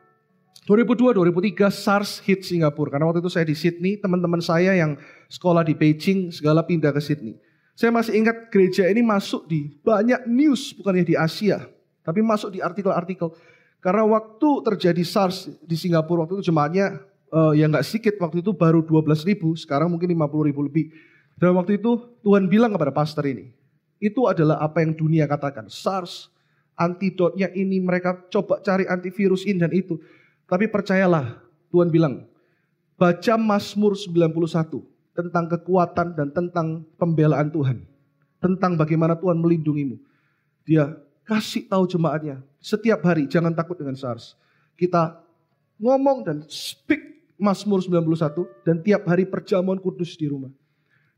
[0.71, 2.95] 2002-2003 SARS hit Singapura.
[2.95, 4.95] Karena waktu itu saya di Sydney, teman-teman saya yang
[5.27, 7.35] sekolah di Beijing segala pindah ke Sydney.
[7.75, 11.65] Saya masih ingat gereja ini masuk di banyak news, bukannya di Asia.
[12.01, 13.33] Tapi masuk di artikel-artikel.
[13.81, 17.01] Karena waktu terjadi SARS di Singapura, waktu itu jemaatnya
[17.33, 20.93] uh, ya nggak sedikit, waktu itu baru 12 ribu, sekarang mungkin 50 ribu lebih.
[21.41, 23.49] Dan waktu itu Tuhan bilang kepada pastor ini,
[23.97, 25.73] itu adalah apa yang dunia katakan.
[25.73, 26.29] SARS,
[26.77, 29.97] antidotnya ini, mereka coba cari antivirus ini dan itu.
[30.45, 31.41] Tapi percayalah,
[31.73, 32.29] Tuhan bilang,
[33.01, 34.85] baca Mazmur 91
[35.17, 37.89] tentang kekuatan dan tentang pembelaan Tuhan.
[38.41, 39.97] Tentang bagaimana Tuhan melindungimu.
[40.69, 40.93] Dia
[41.31, 44.35] kasih tahu jemaatnya, setiap hari jangan takut dengan SARS.
[44.75, 45.23] Kita
[45.79, 50.51] ngomong dan speak Mazmur 91 dan tiap hari perjamuan kudus di rumah.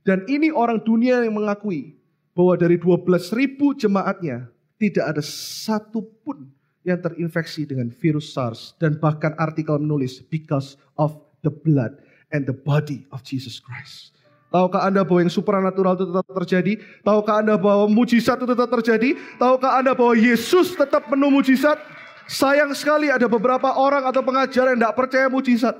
[0.05, 1.97] Dan ini orang dunia yang mengakui
[2.37, 6.45] bahwa dari 12 ribu jemaatnya tidak ada satu pun
[6.83, 11.97] yang terinfeksi dengan virus SARS dan bahkan artikel menulis because of the blood
[12.35, 14.22] and the body of Jesus Christ.
[14.53, 16.73] Tahukah Anda bahwa yang supranatural itu tetap terjadi?
[17.01, 19.17] Tahukah Anda bahwa mujizat itu tetap terjadi?
[19.41, 21.81] Tahukah Anda bahwa Yesus tetap penuh mujizat?
[22.29, 25.73] Sayang sekali ada beberapa orang atau pengajar yang tidak percaya mujizat.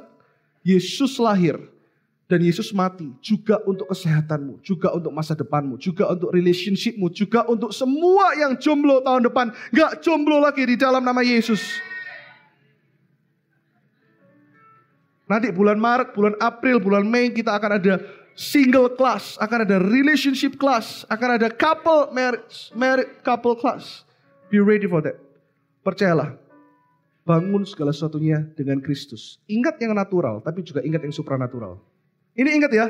[0.65, 1.61] Yesus lahir
[2.33, 7.77] dan Yesus mati juga untuk kesehatanmu, juga untuk masa depanmu, juga untuk relationshipmu, juga untuk
[7.77, 9.53] semua yang jomblo tahun depan.
[9.69, 11.61] Gak jomblo lagi di dalam nama Yesus.
[15.29, 18.01] Nanti bulan Maret, bulan April, bulan Mei kita akan ada
[18.35, 24.05] single class, akan ada relationship class, akan ada couple marriage, married couple class.
[24.49, 25.17] Be ready for that.
[25.83, 26.39] Percayalah,
[27.23, 29.39] bangun segala sesuatunya dengan Kristus.
[29.47, 31.79] Ingat yang natural, tapi juga ingat yang supranatural.
[32.33, 32.87] Ini ingat ya,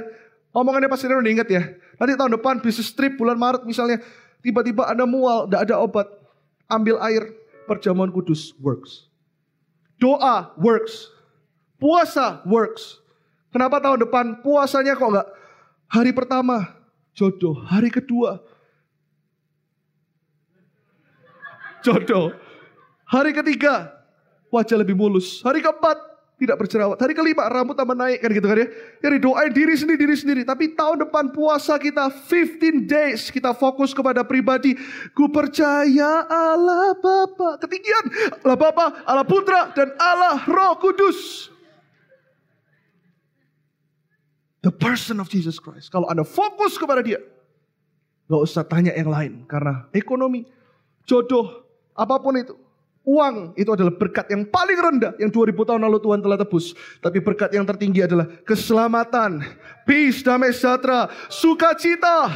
[0.54, 1.62] omongannya Pak Sireno ingat ya.
[1.98, 3.98] Nanti tahun depan bisnis trip bulan Maret misalnya,
[4.40, 6.06] tiba-tiba ada mual, tidak ada obat.
[6.70, 7.28] Ambil air,
[7.68, 9.10] perjamuan kudus works.
[10.00, 11.12] Doa works.
[11.76, 13.01] Puasa works.
[13.52, 15.28] Kenapa tahun depan puasanya kok enggak
[15.92, 16.72] hari pertama
[17.12, 18.40] jodoh, hari kedua
[21.84, 22.32] jodoh,
[23.04, 23.92] hari ketiga
[24.48, 26.12] wajah lebih mulus, hari keempat
[26.42, 26.98] tidak berjerawat.
[26.98, 28.66] Hari kelima rambut tambah naik kan gitu kan ya.
[28.98, 30.42] Jadi doain diri sendiri, diri sendiri.
[30.42, 33.30] Tapi tahun depan puasa kita 15 days.
[33.30, 34.74] Kita fokus kepada pribadi.
[35.14, 37.62] Ku percaya Allah Bapa.
[37.62, 38.04] Ketinggian.
[38.42, 41.51] Allah Bapa, Allah Putra, dan Allah Roh Kudus.
[44.62, 45.90] The person of Jesus Christ.
[45.90, 47.18] Kalau Anda fokus kepada dia.
[48.30, 49.32] Gak usah tanya yang lain.
[49.50, 50.46] Karena ekonomi,
[51.02, 52.54] jodoh, apa pun itu.
[53.02, 56.70] Uang itu adalah berkat yang paling rendah yang 2000 tahun lalu Tuhan telah tebus.
[57.02, 59.42] Tapi berkat yang tertinggi adalah keselamatan,
[59.82, 62.30] peace, damai sejahtera, sukacita,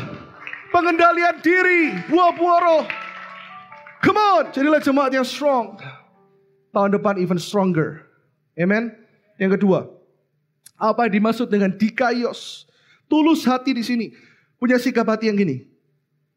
[0.74, 2.84] pengendalian diri, buah-buah roh.
[4.02, 5.78] Come on, jadilah jemaat yang strong.
[6.74, 8.02] Tahun depan even stronger.
[8.58, 8.90] Amen.
[9.38, 9.86] Yang kedua,
[10.76, 12.68] apa yang dimaksud dengan dikaios?
[13.08, 14.12] Tulus hati di sini.
[14.60, 15.64] Punya sikap hati yang gini.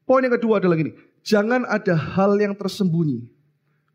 [0.08, 0.95] Poin yang kedua adalah gini.
[1.21, 3.28] Jangan ada hal yang tersembunyi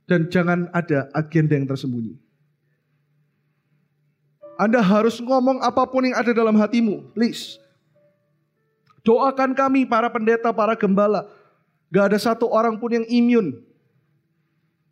[0.05, 2.21] dan jangan ada agenda yang tersembunyi.
[4.55, 7.59] Anda harus ngomong apa pun yang ada dalam hatimu, please.
[9.03, 11.27] Doakan kami para pendeta, para gembala.
[11.91, 13.59] Gak ada satu orang pun yang imun.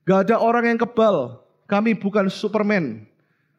[0.02, 1.40] Gak ada orang yang kebal.
[1.70, 3.06] Kami bukan Superman.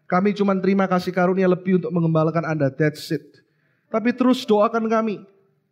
[0.05, 2.67] Kami cuma terima kasih karunia lebih untuk mengembalakan Anda.
[2.69, 3.41] That's it.
[3.87, 5.23] Tapi terus doakan kami.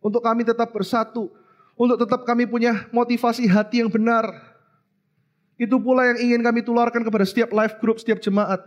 [0.02, 1.30] Untuk kami tetap bersatu.
[1.78, 4.30] Untuk tetap kami punya motivasi hati yang benar.
[5.62, 8.62] Itu pula yang ingin kami tularkan kepada setiap live group, setiap jemaat.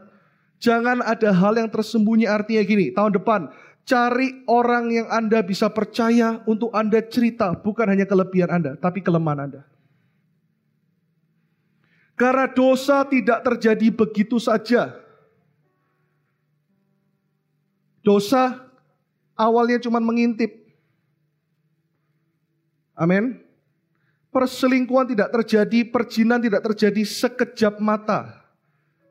[0.62, 2.94] Jangan ada hal yang tersembunyi artinya gini.
[2.94, 3.50] Tahun depan,
[3.82, 7.50] cari orang yang Anda bisa percaya untuk Anda cerita.
[7.52, 9.62] Bukan hanya kelebihan Anda, tapi kelemahan Anda.
[12.14, 15.03] Karena dosa tidak terjadi begitu saja.
[18.04, 18.60] Dosa
[19.32, 20.52] awalnya cuma mengintip.
[22.92, 23.40] Amin.
[24.28, 28.44] Perselingkuhan tidak terjadi, perjinan tidak terjadi sekejap mata.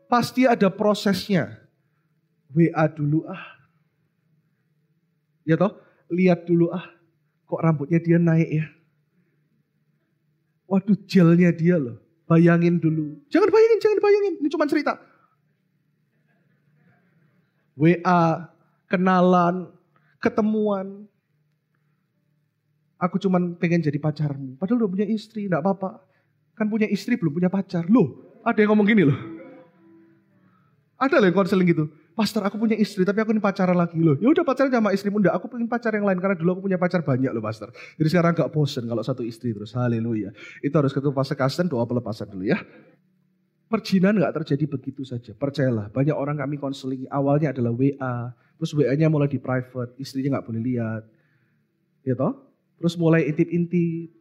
[0.05, 1.57] Pasti ada prosesnya.
[2.53, 3.41] WA dulu ah.
[5.41, 5.73] Ya toh,
[6.13, 6.85] lihat dulu ah.
[7.49, 8.65] Kok rambutnya dia naik ya?
[10.69, 11.97] Waduh gelnya dia loh.
[12.29, 13.19] Bayangin dulu.
[13.33, 14.33] Jangan bayangin, jangan bayangin.
[14.39, 14.93] Ini cuma cerita.
[17.73, 18.52] WA,
[18.87, 19.71] kenalan,
[20.19, 21.07] ketemuan,
[23.03, 24.55] Aku cuma pengen jadi pacarmu.
[24.55, 25.99] Padahal udah punya istri, enggak apa-apa.
[26.55, 27.83] Kan punya istri belum punya pacar.
[27.91, 29.19] Loh, ada yang ngomong gini loh.
[30.95, 31.91] Ada loh yang konseling gitu.
[32.13, 34.15] Pastor aku punya istri tapi aku ini pacaran lagi loh.
[34.23, 35.35] Ya udah pacaran sama istrimu enggak.
[35.35, 37.75] Aku pengen pacar yang lain karena dulu aku punya pacar banyak loh pastor.
[37.99, 39.75] Jadi sekarang gak bosen kalau satu istri terus.
[39.75, 40.31] Haleluya.
[40.63, 42.61] Itu harus ketemu pastor kasten doa pelepasan dulu ya.
[43.67, 45.35] Perjinan gak terjadi begitu saja.
[45.35, 48.31] Percayalah banyak orang kami konseling awalnya adalah WA.
[48.61, 49.97] Terus WA-nya mulai di private.
[49.99, 51.03] Istrinya gak boleh lihat.
[52.03, 52.37] Ya toh?
[52.79, 54.11] Terus mulai intip-intip.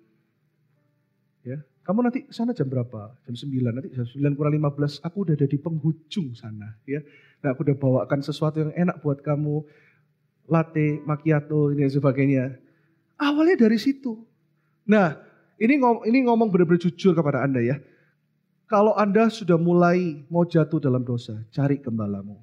[1.42, 3.10] Ya, kamu nanti sana jam berapa?
[3.26, 6.78] Jam 9, nanti jam 9 kurang 15, aku udah ada di penghujung sana.
[6.86, 7.02] ya.
[7.42, 9.66] Nah aku udah bawakan sesuatu yang enak buat kamu.
[10.46, 12.44] Latte, macchiato, ini dan sebagainya.
[13.18, 14.18] Awalnya dari situ.
[14.86, 15.14] Nah,
[15.58, 17.78] ini ngom ini ngomong benar-benar jujur kepada Anda ya.
[18.66, 22.38] Kalau Anda sudah mulai mau jatuh dalam dosa, cari gembalamu.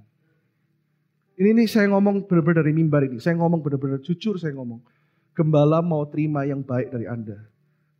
[1.39, 3.15] Ini nih saya ngomong benar-benar dari mimbar ini.
[3.23, 4.83] Saya ngomong benar-benar jujur saya ngomong.
[5.31, 7.39] Gembala mau terima yang baik dari Anda.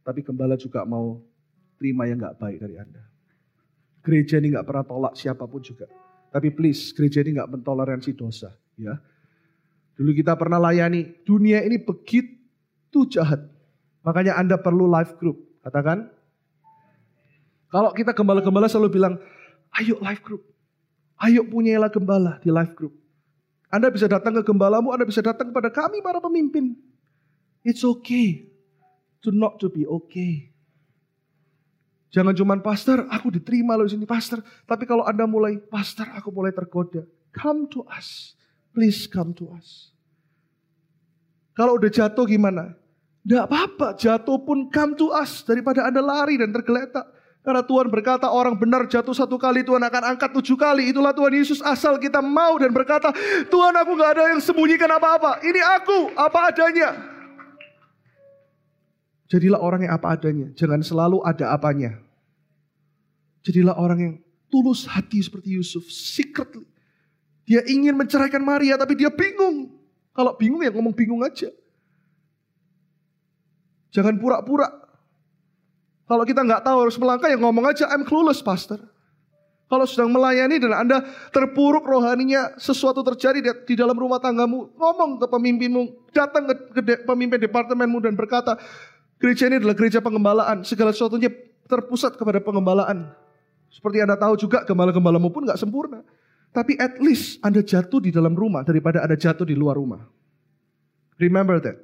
[0.03, 1.23] Tapi gembala juga mau
[1.79, 2.99] terima yang gak baik dari Anda.
[4.03, 5.87] Gereja ini gak pernah tolak siapa pun juga.
[6.35, 8.51] Tapi please, gereja ini gak mentoleransi dosa.
[8.75, 8.99] ya.
[9.95, 13.39] Dulu kita pernah layani, dunia ini begitu jahat.
[14.03, 15.39] Makanya Anda perlu live group.
[15.63, 16.11] Katakan,
[17.71, 19.15] kalau kita gembala-gembala selalu bilang,
[19.79, 20.43] ayo live group.
[21.23, 22.98] Ayo punyailah gembala di live group.
[23.69, 26.73] Anda bisa datang ke gembalamu, Anda bisa datang kepada kami para pemimpin.
[27.61, 28.49] It's okay
[29.21, 30.49] to not to be okay.
[32.09, 34.41] Jangan cuma pastor, aku diterima loh di sini pastor.
[34.65, 37.05] Tapi kalau Anda mulai, pastor aku mulai tergoda.
[37.29, 38.33] Come to us.
[38.73, 39.93] Please come to us.
[41.53, 42.73] Kalau udah jatuh gimana?
[43.21, 45.45] Tidak apa-apa, jatuh pun come to us.
[45.45, 47.05] Daripada Anda lari dan tergeletak.
[47.39, 50.91] Karena Tuhan berkata orang benar jatuh satu kali, Tuhan akan angkat tujuh kali.
[50.91, 53.15] Itulah Tuhan Yesus asal kita mau dan berkata,
[53.47, 55.39] Tuhan aku gak ada yang sembunyikan apa-apa.
[55.39, 56.89] Ini aku, apa adanya.
[59.29, 62.01] Jadilah orang yang apa adanya, jangan selalu ada apanya.
[63.45, 64.13] Jadilah orang yang
[64.51, 66.65] tulus hati seperti Yusuf, secretly.
[67.47, 69.73] Dia ingin menceraikan Maria tapi dia bingung.
[70.13, 71.49] Kalau bingung ya ngomong bingung aja.
[73.89, 74.69] Jangan pura-pura.
[76.09, 78.81] Kalau kita nggak tahu harus melangkah ya ngomong aja I'm clueless pastor.
[79.69, 85.29] Kalau sedang melayani dan Anda terpuruk rohaninya, sesuatu terjadi di dalam rumah tanggamu, ngomong ke
[85.29, 88.57] pemimpinmu, datang ke, ke pemimpin departemenmu dan berkata,
[89.19, 90.63] Gereja ini adalah gereja pengembalaan.
[90.63, 91.27] Segala sesuatunya
[91.67, 93.11] terpusat kepada pengembalaan.
[93.67, 96.01] Seperti Anda tahu juga gembala-gembalamu pun gak sempurna.
[96.55, 100.07] Tapi at least Anda jatuh di dalam rumah daripada Anda jatuh di luar rumah.
[101.19, 101.77] Remember that.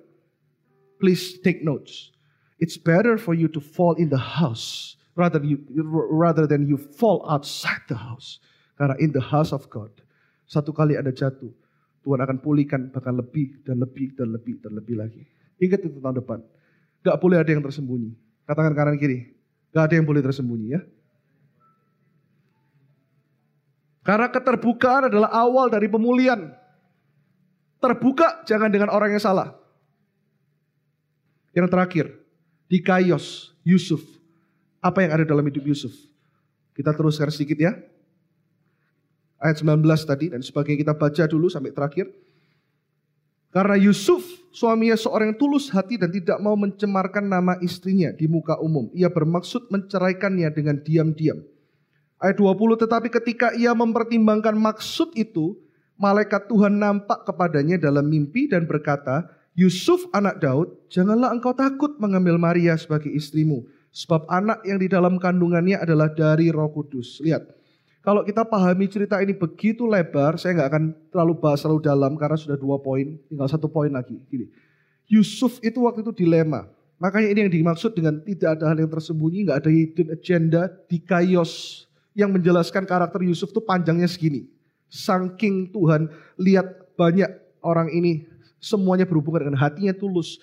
[0.98, 2.14] Please take notes.
[2.56, 5.63] It's better for you to fall in the house rather you
[6.12, 8.44] rather than you fall outside the house.
[8.76, 9.91] Karena in the house of God,
[10.44, 11.52] satu kali Anda jatuh,
[12.04, 15.24] Tuhan akan pulihkan bahkan lebih dan lebih dan lebih dan lebih lagi.
[15.58, 16.39] Ingat itu tahun depan.
[17.02, 18.12] Gak boleh ada yang tersembunyi.
[18.44, 19.32] Katakan kanan kiri.
[19.72, 20.82] Gak ada yang boleh tersembunyi ya.
[24.06, 26.52] Karena keterbukaan adalah awal dari pemulihan.
[27.80, 29.56] Terbuka jangan dengan orang yang salah.
[31.56, 32.06] Yang terakhir,
[32.65, 34.01] di Kaios, Yusuf.
[34.82, 35.93] Apa yang ada dalam hidup Yusuf?
[36.78, 37.73] Kita teruskan sedikit ya.
[39.41, 42.10] Ayat 19 tadi dan sebagai kita baca dulu sampai terakhir.
[43.56, 48.60] Karena Yusuf suaminya seorang yang tulus hati dan tidak mau mencemarkan nama istrinya di muka
[48.60, 48.91] umum.
[48.91, 51.39] Ia bermaksud menceraikannya dengan diam-diam.
[52.19, 55.56] Ayat 20, tetapi ketika ia mempertimbangkan maksud itu,
[55.99, 62.36] malaikat Tuhan nampak kepadanya dalam mimpi dan berkata, Yusuf anak Daud, janganlah engkau takut mengambil
[62.36, 63.63] Maria sebagai istrimu.
[63.96, 67.24] Sebab anak yang di dalam kandungannya adalah dari roh kudus.
[67.24, 67.48] Lihat,
[68.04, 72.36] kalau kita pahami cerita ini begitu lebar, saya nggak akan terlalu bahas terlalu dalam karena
[72.36, 74.20] sudah dua poin, tinggal satu poin lagi.
[74.28, 74.52] Gini,
[75.08, 76.68] Yusuf itu waktu itu dilema.
[77.00, 81.00] Makanya ini yang dimaksud dengan tidak ada hal yang tersembunyi, nggak ada hidden agenda, di
[81.00, 84.52] kaios yang menjelaskan karakter Yusuf tuh panjangnya segini.
[84.91, 87.32] Saking Tuhan lihat banyak
[87.63, 88.35] orang ini
[88.65, 90.41] semuanya berhubungan dengan hatinya tulus,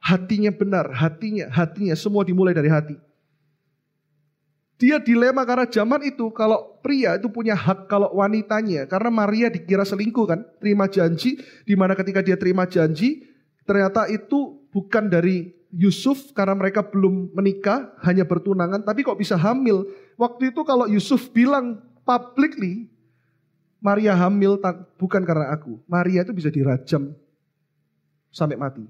[0.00, 2.96] hatinya benar, hatinya, hatinya semua dimulai dari hati.
[4.78, 9.82] Dia dilema karena zaman itu kalau pria itu punya hak kalau wanitanya karena Maria dikira
[9.82, 13.26] selingkuh kan, terima janji di mana ketika dia terima janji
[13.66, 19.84] ternyata itu bukan dari Yusuf karena mereka belum menikah, hanya bertunangan tapi kok bisa hamil.
[20.14, 22.86] Waktu itu kalau Yusuf bilang publicly
[23.82, 24.62] Maria hamil
[24.94, 25.82] bukan karena aku.
[25.90, 27.18] Maria itu bisa dirajam
[28.30, 28.84] sampai mati.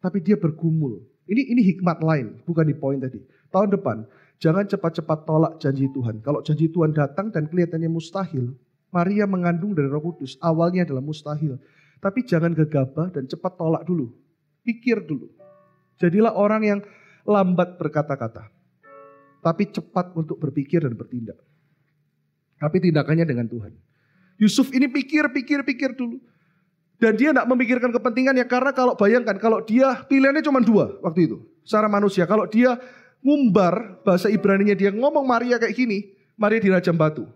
[0.00, 1.02] Tapi dia bergumul.
[1.26, 3.18] Ini ini hikmat lain, bukan di poin tadi.
[3.50, 6.20] Tahun depan Jangan cepat-cepat tolak janji Tuhan.
[6.20, 8.52] Kalau janji Tuhan datang dan kelihatannya mustahil,
[8.92, 10.36] Maria mengandung dari Roh Kudus.
[10.44, 11.56] Awalnya adalah mustahil.
[11.96, 14.12] Tapi jangan gegabah dan cepat tolak dulu.
[14.60, 15.32] Pikir dulu.
[15.96, 16.80] Jadilah orang yang
[17.24, 18.52] lambat berkata-kata.
[19.40, 21.40] Tapi cepat untuk berpikir dan bertindak.
[22.60, 23.72] Tapi tindakannya dengan Tuhan.
[24.36, 26.20] Yusuf ini pikir, pikir, pikir dulu.
[26.96, 31.36] Dan dia tidak memikirkan kepentingannya karena kalau bayangkan kalau dia pilihannya cuma dua waktu itu.
[31.60, 32.24] Secara manusia.
[32.24, 32.80] Kalau dia
[33.20, 37.28] ngumbar bahasa Ibrani-nya dia ngomong Maria kayak gini, Maria dirajam batu.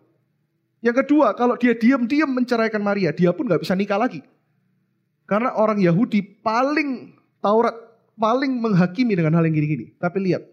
[0.80, 4.24] Yang kedua, kalau dia diam-diam menceraikan Maria, dia pun nggak bisa nikah lagi.
[5.28, 7.72] Karena orang Yahudi paling Taurat
[8.20, 9.96] paling menghakimi dengan hal yang gini-gini.
[9.96, 10.44] Tapi lihat,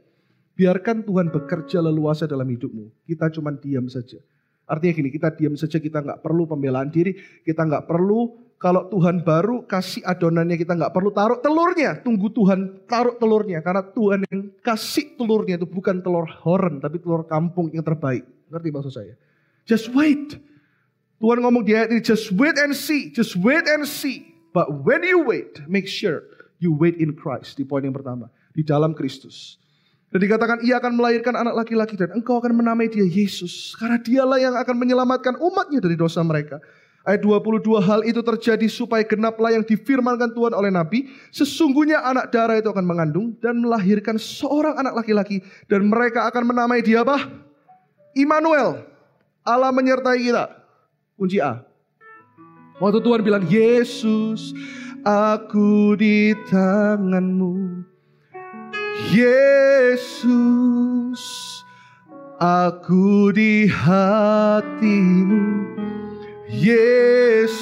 [0.55, 3.07] biarkan Tuhan bekerja leluasa dalam hidupmu.
[3.07, 4.19] Kita cuma diam saja.
[4.67, 9.21] Artinya gini, kita diam saja, kita nggak perlu pembelaan diri, kita nggak perlu kalau Tuhan
[9.21, 14.49] baru kasih adonannya kita nggak perlu taruh telurnya, tunggu Tuhan taruh telurnya karena Tuhan yang
[14.65, 18.25] kasih telurnya itu bukan telur horen tapi telur kampung yang terbaik.
[18.49, 19.13] Ngerti maksud saya?
[19.69, 20.41] Just wait.
[21.17, 24.25] Tuhan ngomong di ayat ini, just wait and see, just wait and see.
[24.53, 26.25] But when you wait, make sure
[26.57, 27.57] you wait in Christ.
[27.57, 29.61] Di poin yang pertama, di dalam Kristus.
[30.07, 33.75] Dan dikatakan ia akan melahirkan anak laki-laki dan engkau akan menamai dia Yesus.
[33.75, 36.63] Karena dialah yang akan menyelamatkan umatnya dari dosa mereka.
[37.07, 41.07] Ayat 22 hal itu terjadi supaya genaplah yang difirmankan Tuhan oleh Nabi.
[41.31, 45.39] Sesungguhnya anak darah itu akan mengandung dan melahirkan seorang anak laki-laki.
[45.71, 47.31] Dan mereka akan menamai dia apa?
[48.11, 48.83] Immanuel.
[49.47, 50.51] Allah menyertai kita.
[51.15, 51.63] Kunci A.
[52.83, 54.51] Waktu Tuhan bilang, Yesus,
[55.07, 57.87] aku di tanganmu.
[59.15, 61.23] Yesus,
[62.35, 65.86] aku di hatimu.
[66.47, 67.59] Yesus,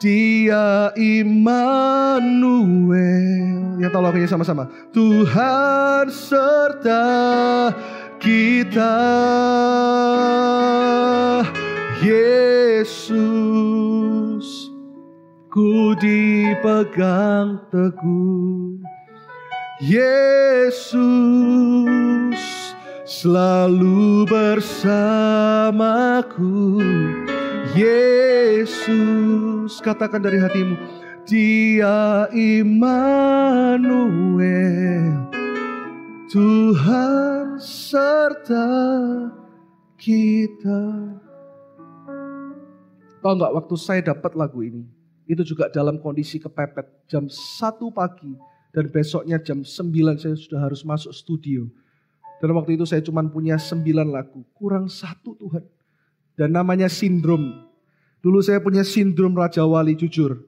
[0.00, 2.24] dia Immanuel.
[3.76, 4.64] Ya tahu lagunya sama-sama.
[4.96, 7.04] Tuhan serta
[8.16, 8.96] kita.
[12.00, 13.12] Yesus,
[15.52, 18.80] ku dipegang teguh.
[19.84, 20.98] Yesus
[23.08, 24.76] selalu bersamaku.
[27.72, 30.76] Yesus, katakan dari hatimu,
[31.24, 33.88] Dia Immanuel.
[36.28, 38.68] Tuhan serta
[39.96, 40.84] kita.
[43.24, 44.84] Tahu nggak waktu saya dapat lagu ini,
[45.24, 47.40] itu juga dalam kondisi kepepet jam 1
[47.88, 48.36] pagi
[48.76, 51.72] dan besoknya jam 9 saya sudah harus masuk studio.
[52.38, 55.64] Dan waktu itu saya cuma punya 9 lagu, kurang satu Tuhan.
[56.38, 57.66] Dan namanya sindrom.
[58.22, 60.46] Dulu saya punya sindrom Raja Wali jujur.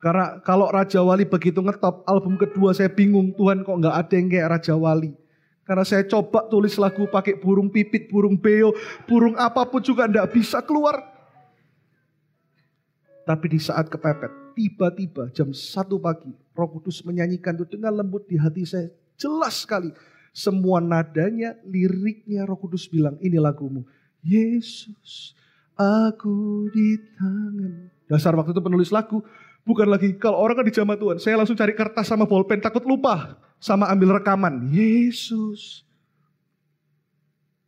[0.00, 4.28] Karena kalau Raja Wali begitu ngetop, album kedua saya bingung Tuhan kok nggak ada yang
[4.32, 5.12] kayak Raja Wali.
[5.62, 8.74] Karena saya coba tulis lagu pakai burung pipit, burung beo,
[9.06, 10.98] burung apa pun juga nggak bisa keluar.
[13.22, 18.34] Tapi di saat kepepet, tiba-tiba jam satu pagi, Roh Kudus menyanyikan itu dengan lembut di
[18.34, 18.90] hati saya.
[19.14, 19.94] Jelas sekali,
[20.32, 23.84] semua nadanya, liriknya Roh Kudus bilang, ini lagumu.
[24.24, 25.36] Yesus,
[25.76, 27.92] aku di tangan.
[28.08, 29.20] Dasar waktu itu penulis lagu,
[29.62, 32.82] bukan lagi kalau orang kan di zaman Tuhan, saya langsung cari kertas sama bolpen takut
[32.88, 34.72] lupa sama ambil rekaman.
[34.72, 35.84] Yesus,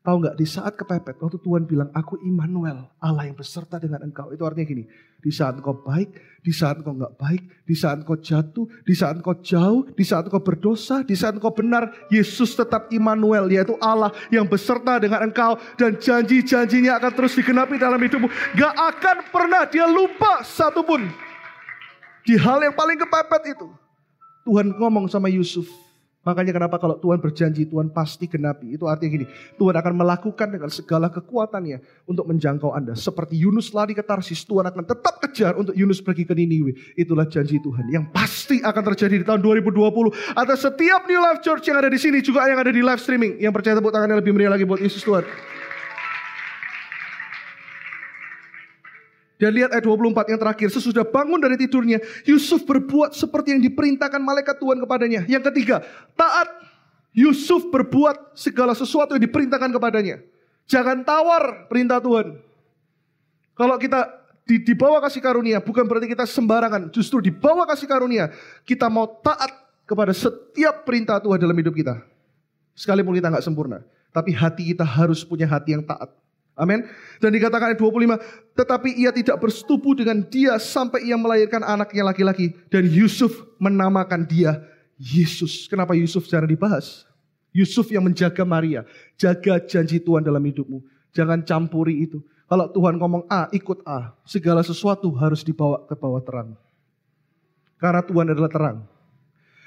[0.04, 4.36] Tahu nggak di saat kepepet waktu Tuhan bilang aku Immanuel Allah yang beserta dengan engkau.
[4.36, 4.84] Itu artinya gini
[5.24, 6.12] di saat engkau baik
[6.44, 10.28] di saat engkau nggak baik di saat engkau jatuh di saat engkau jauh di saat
[10.28, 15.56] engkau berdosa di saat engkau benar Yesus tetap Immanuel yaitu Allah yang beserta dengan engkau
[15.80, 18.28] dan janji-janjinya akan terus digenapi dalam hidupmu.
[18.60, 21.08] Gak akan pernah dia lupa satupun.
[22.28, 23.72] Di hal yang paling kepepet itu
[24.44, 25.64] Tuhan ngomong sama Yusuf
[26.24, 28.74] Makanya kenapa kalau Tuhan berjanji, Tuhan pasti genapi.
[28.74, 29.26] Itu artinya gini,
[29.60, 32.96] Tuhan akan melakukan dengan segala kekuatannya untuk menjangkau Anda.
[32.96, 36.96] Seperti Yunus lari ke Tarsis, Tuhan akan tetap kejar untuk Yunus pergi ke Niniwe.
[36.96, 40.34] Itulah janji Tuhan yang pasti akan terjadi di tahun 2020.
[40.34, 43.36] Atas setiap New Life Church yang ada di sini, juga yang ada di live streaming.
[43.38, 45.53] Yang percaya tepuk tangannya lebih meriah lagi buat Yesus Tuhan.
[49.34, 50.68] Dan lihat ayat 24 yang terakhir.
[50.70, 55.26] Sesudah bangun dari tidurnya, Yusuf berbuat seperti yang diperintahkan malaikat Tuhan kepadanya.
[55.26, 55.82] Yang ketiga,
[56.14, 56.48] taat.
[57.14, 60.18] Yusuf berbuat segala sesuatu yang diperintahkan kepadanya.
[60.66, 62.42] Jangan tawar perintah Tuhan.
[63.54, 64.10] Kalau kita
[64.42, 66.90] di, di bawah kasih karunia, bukan berarti kita sembarangan.
[66.90, 68.34] Justru di bawah kasih karunia,
[68.66, 69.50] kita mau taat
[69.86, 72.02] kepada setiap perintah Tuhan dalam hidup kita.
[72.74, 73.86] Sekalipun kita nggak sempurna.
[74.10, 76.10] Tapi hati kita harus punya hati yang taat.
[76.54, 76.86] Amin.
[77.18, 78.14] Dan dikatakan ayat 25,
[78.54, 82.54] tetapi ia tidak bersetubuh dengan dia sampai ia melahirkan anaknya laki-laki.
[82.70, 84.62] Dan Yusuf menamakan dia
[84.94, 85.66] Yesus.
[85.66, 87.02] Kenapa Yusuf jarang dibahas?
[87.50, 88.86] Yusuf yang menjaga Maria.
[89.18, 90.82] Jaga janji Tuhan dalam hidupmu.
[91.14, 92.22] Jangan campuri itu.
[92.46, 94.14] Kalau Tuhan ngomong A, ikut A.
[94.22, 96.54] Segala sesuatu harus dibawa ke bawah terang.
[97.82, 98.78] Karena Tuhan adalah terang.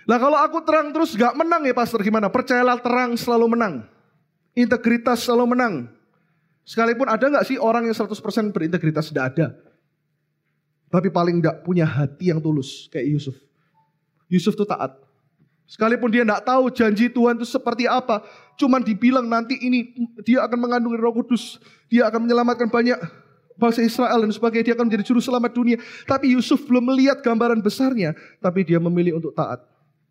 [0.07, 2.31] Nah kalau aku terang terus gak menang ya pastor gimana?
[2.31, 3.83] Percayalah terang selalu menang.
[4.55, 5.96] Integritas selalu menang.
[6.68, 8.11] Sekalipun ada nggak sih orang yang 100%
[8.51, 9.07] berintegritas?
[9.07, 9.55] Tidak ada.
[10.91, 13.39] Tapi paling tidak punya hati yang tulus kayak Yusuf.
[14.28, 14.99] Yusuf itu taat.
[15.63, 18.20] Sekalipun dia tidak tahu janji Tuhan itu seperti apa.
[18.59, 19.95] Cuman dibilang nanti ini
[20.28, 21.55] dia akan mengandung roh kudus.
[21.88, 22.99] Dia akan menyelamatkan banyak
[23.55, 24.72] bangsa Israel dan sebagainya.
[24.72, 25.80] Dia akan menjadi juru selamat dunia.
[26.03, 28.11] Tapi Yusuf belum melihat gambaran besarnya.
[28.43, 29.63] Tapi dia memilih untuk taat.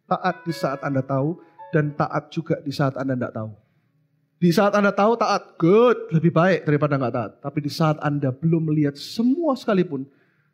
[0.09, 1.37] Taat di saat Anda tahu.
[1.73, 3.66] Dan taat juga di saat Anda tidak tahu.
[4.37, 7.33] Di saat Anda tahu taat, good, lebih baik daripada nggak taat.
[7.41, 10.05] Tapi di saat Anda belum melihat semua sekalipun,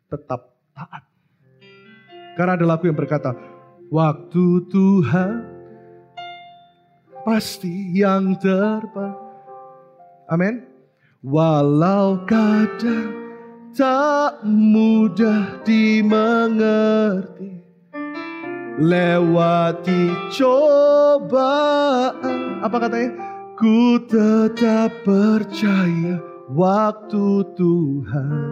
[0.07, 1.03] tetap taat.
[2.39, 3.35] Karena ada lagu yang berkata,
[3.91, 5.43] waktu Tuhan
[7.27, 9.19] pasti yang terbaik.
[10.31, 10.63] Amin.
[11.19, 13.11] Walau kadang
[13.75, 17.51] tak mudah dimengerti
[18.79, 21.61] lewati cobaan.
[22.63, 23.32] Apa katanya?
[23.53, 26.17] Ku tetap percaya
[26.49, 28.49] waktu Tuhan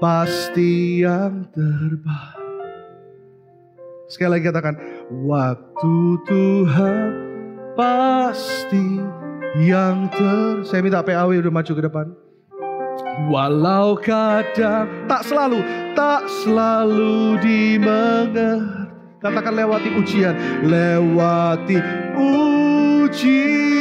[0.00, 2.40] pasti yang terbaik.
[4.08, 4.80] Sekali lagi katakan,
[5.28, 7.08] waktu Tuhan
[7.76, 8.96] pasti
[9.60, 10.64] yang ter...
[10.64, 12.08] Saya minta PAW udah maju ke depan.
[13.28, 15.60] Walau kadang tak selalu,
[15.92, 18.88] tak selalu dimengerti.
[19.20, 20.32] Katakan lewati ujian,
[20.64, 21.76] lewati
[22.16, 23.77] ujian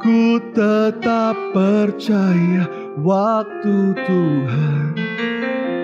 [0.00, 2.68] ku tetap percaya
[3.00, 4.92] waktu Tuhan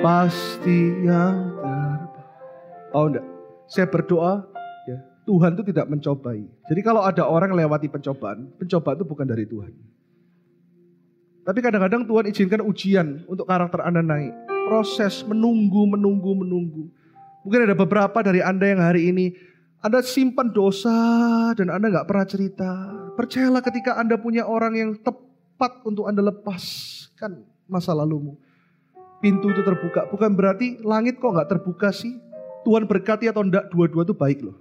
[0.05, 2.93] pasti yang terbaik.
[2.97, 3.27] Oh enggak,
[3.69, 4.45] saya berdoa
[4.89, 6.45] ya Tuhan itu tidak mencobai.
[6.69, 9.73] Jadi kalau ada orang lewati pencobaan, pencobaan itu bukan dari Tuhan.
[11.41, 14.33] Tapi kadang-kadang Tuhan izinkan ujian untuk karakter Anda naik.
[14.69, 16.85] Proses menunggu, menunggu, menunggu.
[17.43, 19.33] Mungkin ada beberapa dari Anda yang hari ini
[19.81, 20.93] anda simpan dosa
[21.57, 22.69] dan Anda nggak pernah cerita.
[23.17, 28.37] Percayalah ketika Anda punya orang yang tepat untuk Anda lepaskan masa lalumu.
[29.25, 30.05] Pintu itu terbuka.
[30.13, 32.13] Bukan berarti langit kok nggak terbuka sih.
[32.69, 34.61] Tuhan berkati atau enggak, dua-dua itu baik loh.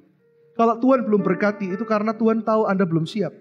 [0.55, 3.35] Kalau Tuhan belum berkati, itu karena Tuhan tahu Anda belum siap.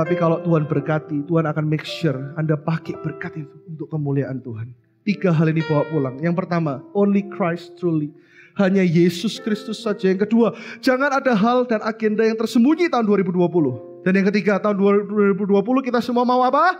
[0.00, 4.72] Tapi kalau Tuhan berkati, Tuhan akan make sure Anda pakai berkat itu untuk kemuliaan Tuhan.
[5.04, 6.16] Tiga hal ini bawa pulang.
[6.24, 8.08] Yang pertama, only Christ truly
[8.54, 10.10] hanya Yesus Kristus saja.
[10.10, 14.04] Yang kedua, jangan ada hal dan agenda yang tersembunyi tahun 2020.
[14.06, 15.50] Dan yang ketiga, tahun 2020
[15.82, 16.78] kita semua mau apa?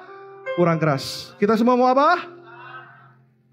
[0.55, 1.35] Kurang keras.
[1.41, 2.31] Kita semua mau apa?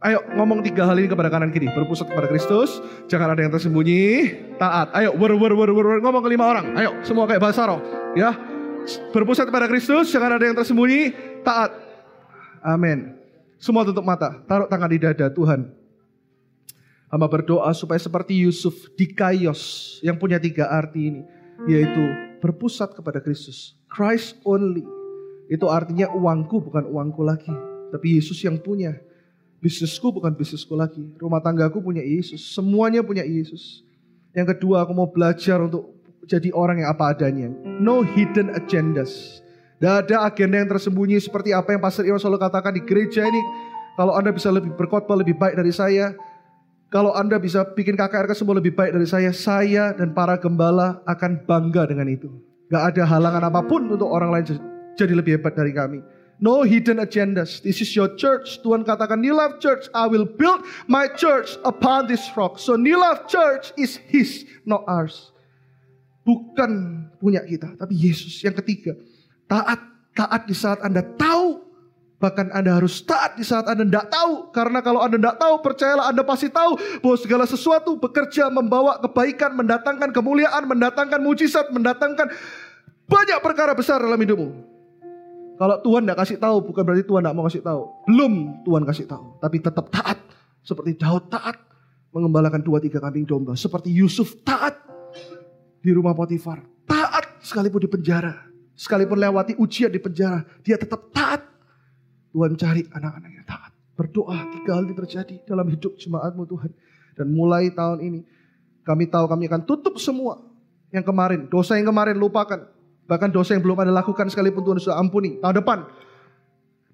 [0.02, 1.70] Ayo ngomong tiga hal ini kepada kanan kiri.
[1.70, 2.82] Berpusat kepada Kristus.
[3.06, 4.34] Jangan ada yang tersembunyi.
[4.58, 4.90] Taat.
[4.98, 6.00] Ayo wer wer wer wer, wer.
[6.02, 6.74] ngomong ke lima orang.
[6.74, 7.82] Ayo semua kayak bahasa roh.
[8.18, 8.34] Ya.
[9.14, 10.10] Berpusat kepada Kristus.
[10.10, 11.14] Jangan ada yang tersembunyi.
[11.46, 11.78] Taat.
[12.66, 13.14] Amin.
[13.62, 14.42] Semua tutup mata.
[14.50, 15.70] Taruh tangan di dada Tuhan.
[17.12, 21.22] Hamba berdoa supaya seperti Yusuf di Kaios yang punya tiga arti ini.
[21.68, 22.00] Yaitu
[22.40, 23.76] berpusat kepada Kristus.
[23.92, 24.88] Christ only.
[25.52, 27.52] Itu artinya uangku bukan uangku lagi.
[27.92, 28.96] Tapi Yesus yang punya.
[29.60, 31.04] Bisnisku bukan bisnisku lagi.
[31.20, 32.56] Rumah tanggaku punya Yesus.
[32.56, 33.84] Semuanya punya Yesus.
[34.32, 35.92] Yang kedua aku mau belajar untuk
[36.24, 37.52] jadi orang yang apa adanya.
[37.84, 39.44] No hidden agendas.
[39.78, 43.42] Tidak ada agenda yang tersembunyi seperti apa yang Pastor Iwan selalu katakan di gereja ini.
[44.00, 46.16] Kalau Anda bisa lebih berkhotbah lebih baik dari saya,
[46.92, 51.48] kalau Anda bisa bikin KKRK semua lebih baik dari saya, saya dan para gembala akan
[51.48, 52.28] bangga dengan itu.
[52.68, 54.60] Gak ada halangan apa pun untuk orang lain
[55.00, 56.04] jadi lebih hebat dari kami.
[56.42, 57.64] No hidden agendas.
[57.64, 58.60] This is your church.
[58.66, 62.58] Tuhan katakan, New Life Church, I will build my church upon this rock.
[62.58, 65.32] So New Life Church is His, not ours.
[66.22, 66.72] bukan
[67.18, 68.42] punya kita, tapi Yesus.
[68.42, 68.94] Yang ketiga,
[69.50, 69.90] taat.
[70.12, 71.41] Taat di saat Anda tahu.
[72.22, 74.54] Bahkan Anda harus taat di saat Anda tidak tahu.
[74.54, 79.58] Karena kalau Anda tidak tahu, percayalah Anda pasti tahu bahwa segala sesuatu bekerja membawa kebaikan,
[79.58, 82.30] mendatangkan kemuliaan, mendatangkan mujizat, mendatangkan
[83.10, 84.50] banyak perkara besar dalam hidupmu.
[85.58, 87.82] Kalau Tuhan tidak kasih tahu, bukan berarti Tuhan tidak mau kasih tahu.
[88.06, 88.34] Belum
[88.66, 90.18] Tuhan kasih tahu, tapi tetap taat.
[90.62, 91.58] Seperti Daud taat
[92.14, 93.58] mengembalakan dua tiga kambing domba.
[93.58, 94.78] Seperti Yusuf taat
[95.82, 96.62] di rumah Potifar.
[96.86, 98.46] Taat sekalipun di penjara.
[98.78, 101.51] Sekalipun lewati ujian di penjara, dia tetap taat.
[102.32, 103.72] Tuhan cari anak-anak yang taat.
[103.96, 106.72] Berdoa tiga hal ini terjadi dalam hidup jemaatmu Tuhan.
[107.20, 108.20] Dan mulai tahun ini,
[108.88, 110.40] kami tahu kami akan tutup semua
[110.96, 111.46] yang kemarin.
[111.52, 112.72] Dosa yang kemarin lupakan.
[113.06, 115.38] Bahkan dosa yang belum ada lakukan sekalipun Tuhan sudah ampuni.
[115.44, 115.84] Tahun depan,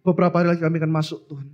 [0.01, 1.47] beberapa hari lagi kami akan masuk Tuhan.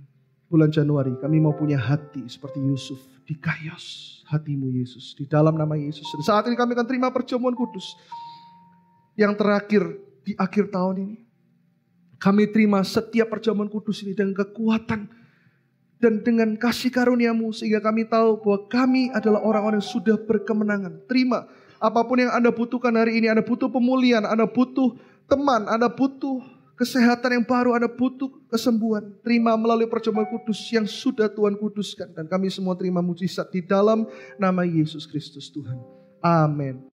[0.48, 3.00] Bulan Januari, kami mau punya hati seperti Yusuf.
[3.28, 5.12] Dikayos hatimu Yesus.
[5.16, 6.04] Di dalam nama Yesus.
[6.16, 7.96] Dan saat ini kami akan terima perjamuan kudus.
[9.14, 9.82] Yang terakhir,
[10.24, 11.16] di akhir tahun ini.
[12.24, 15.12] Kami terima setiap perjamuan kudus ini dengan kekuatan
[16.00, 21.04] dan dengan kasih karuniamu sehingga kami tahu bahwa kami adalah orang-orang yang sudah berkemenangan.
[21.04, 21.44] Terima
[21.76, 23.28] apa pun yang Anda butuhkan hari ini.
[23.28, 24.96] Anda butuh pemulihan, Anda butuh
[25.28, 26.40] teman, Anda butuh
[26.80, 29.20] kesehatan yang baru, Anda butuh kesembuhan.
[29.20, 32.16] Terima melalui perjamuan kudus yang sudah Tuhan kuduskan.
[32.16, 34.08] Dan kami semua terima mujizat di dalam
[34.40, 35.76] nama Yesus Kristus Tuhan.
[36.24, 36.88] Amin.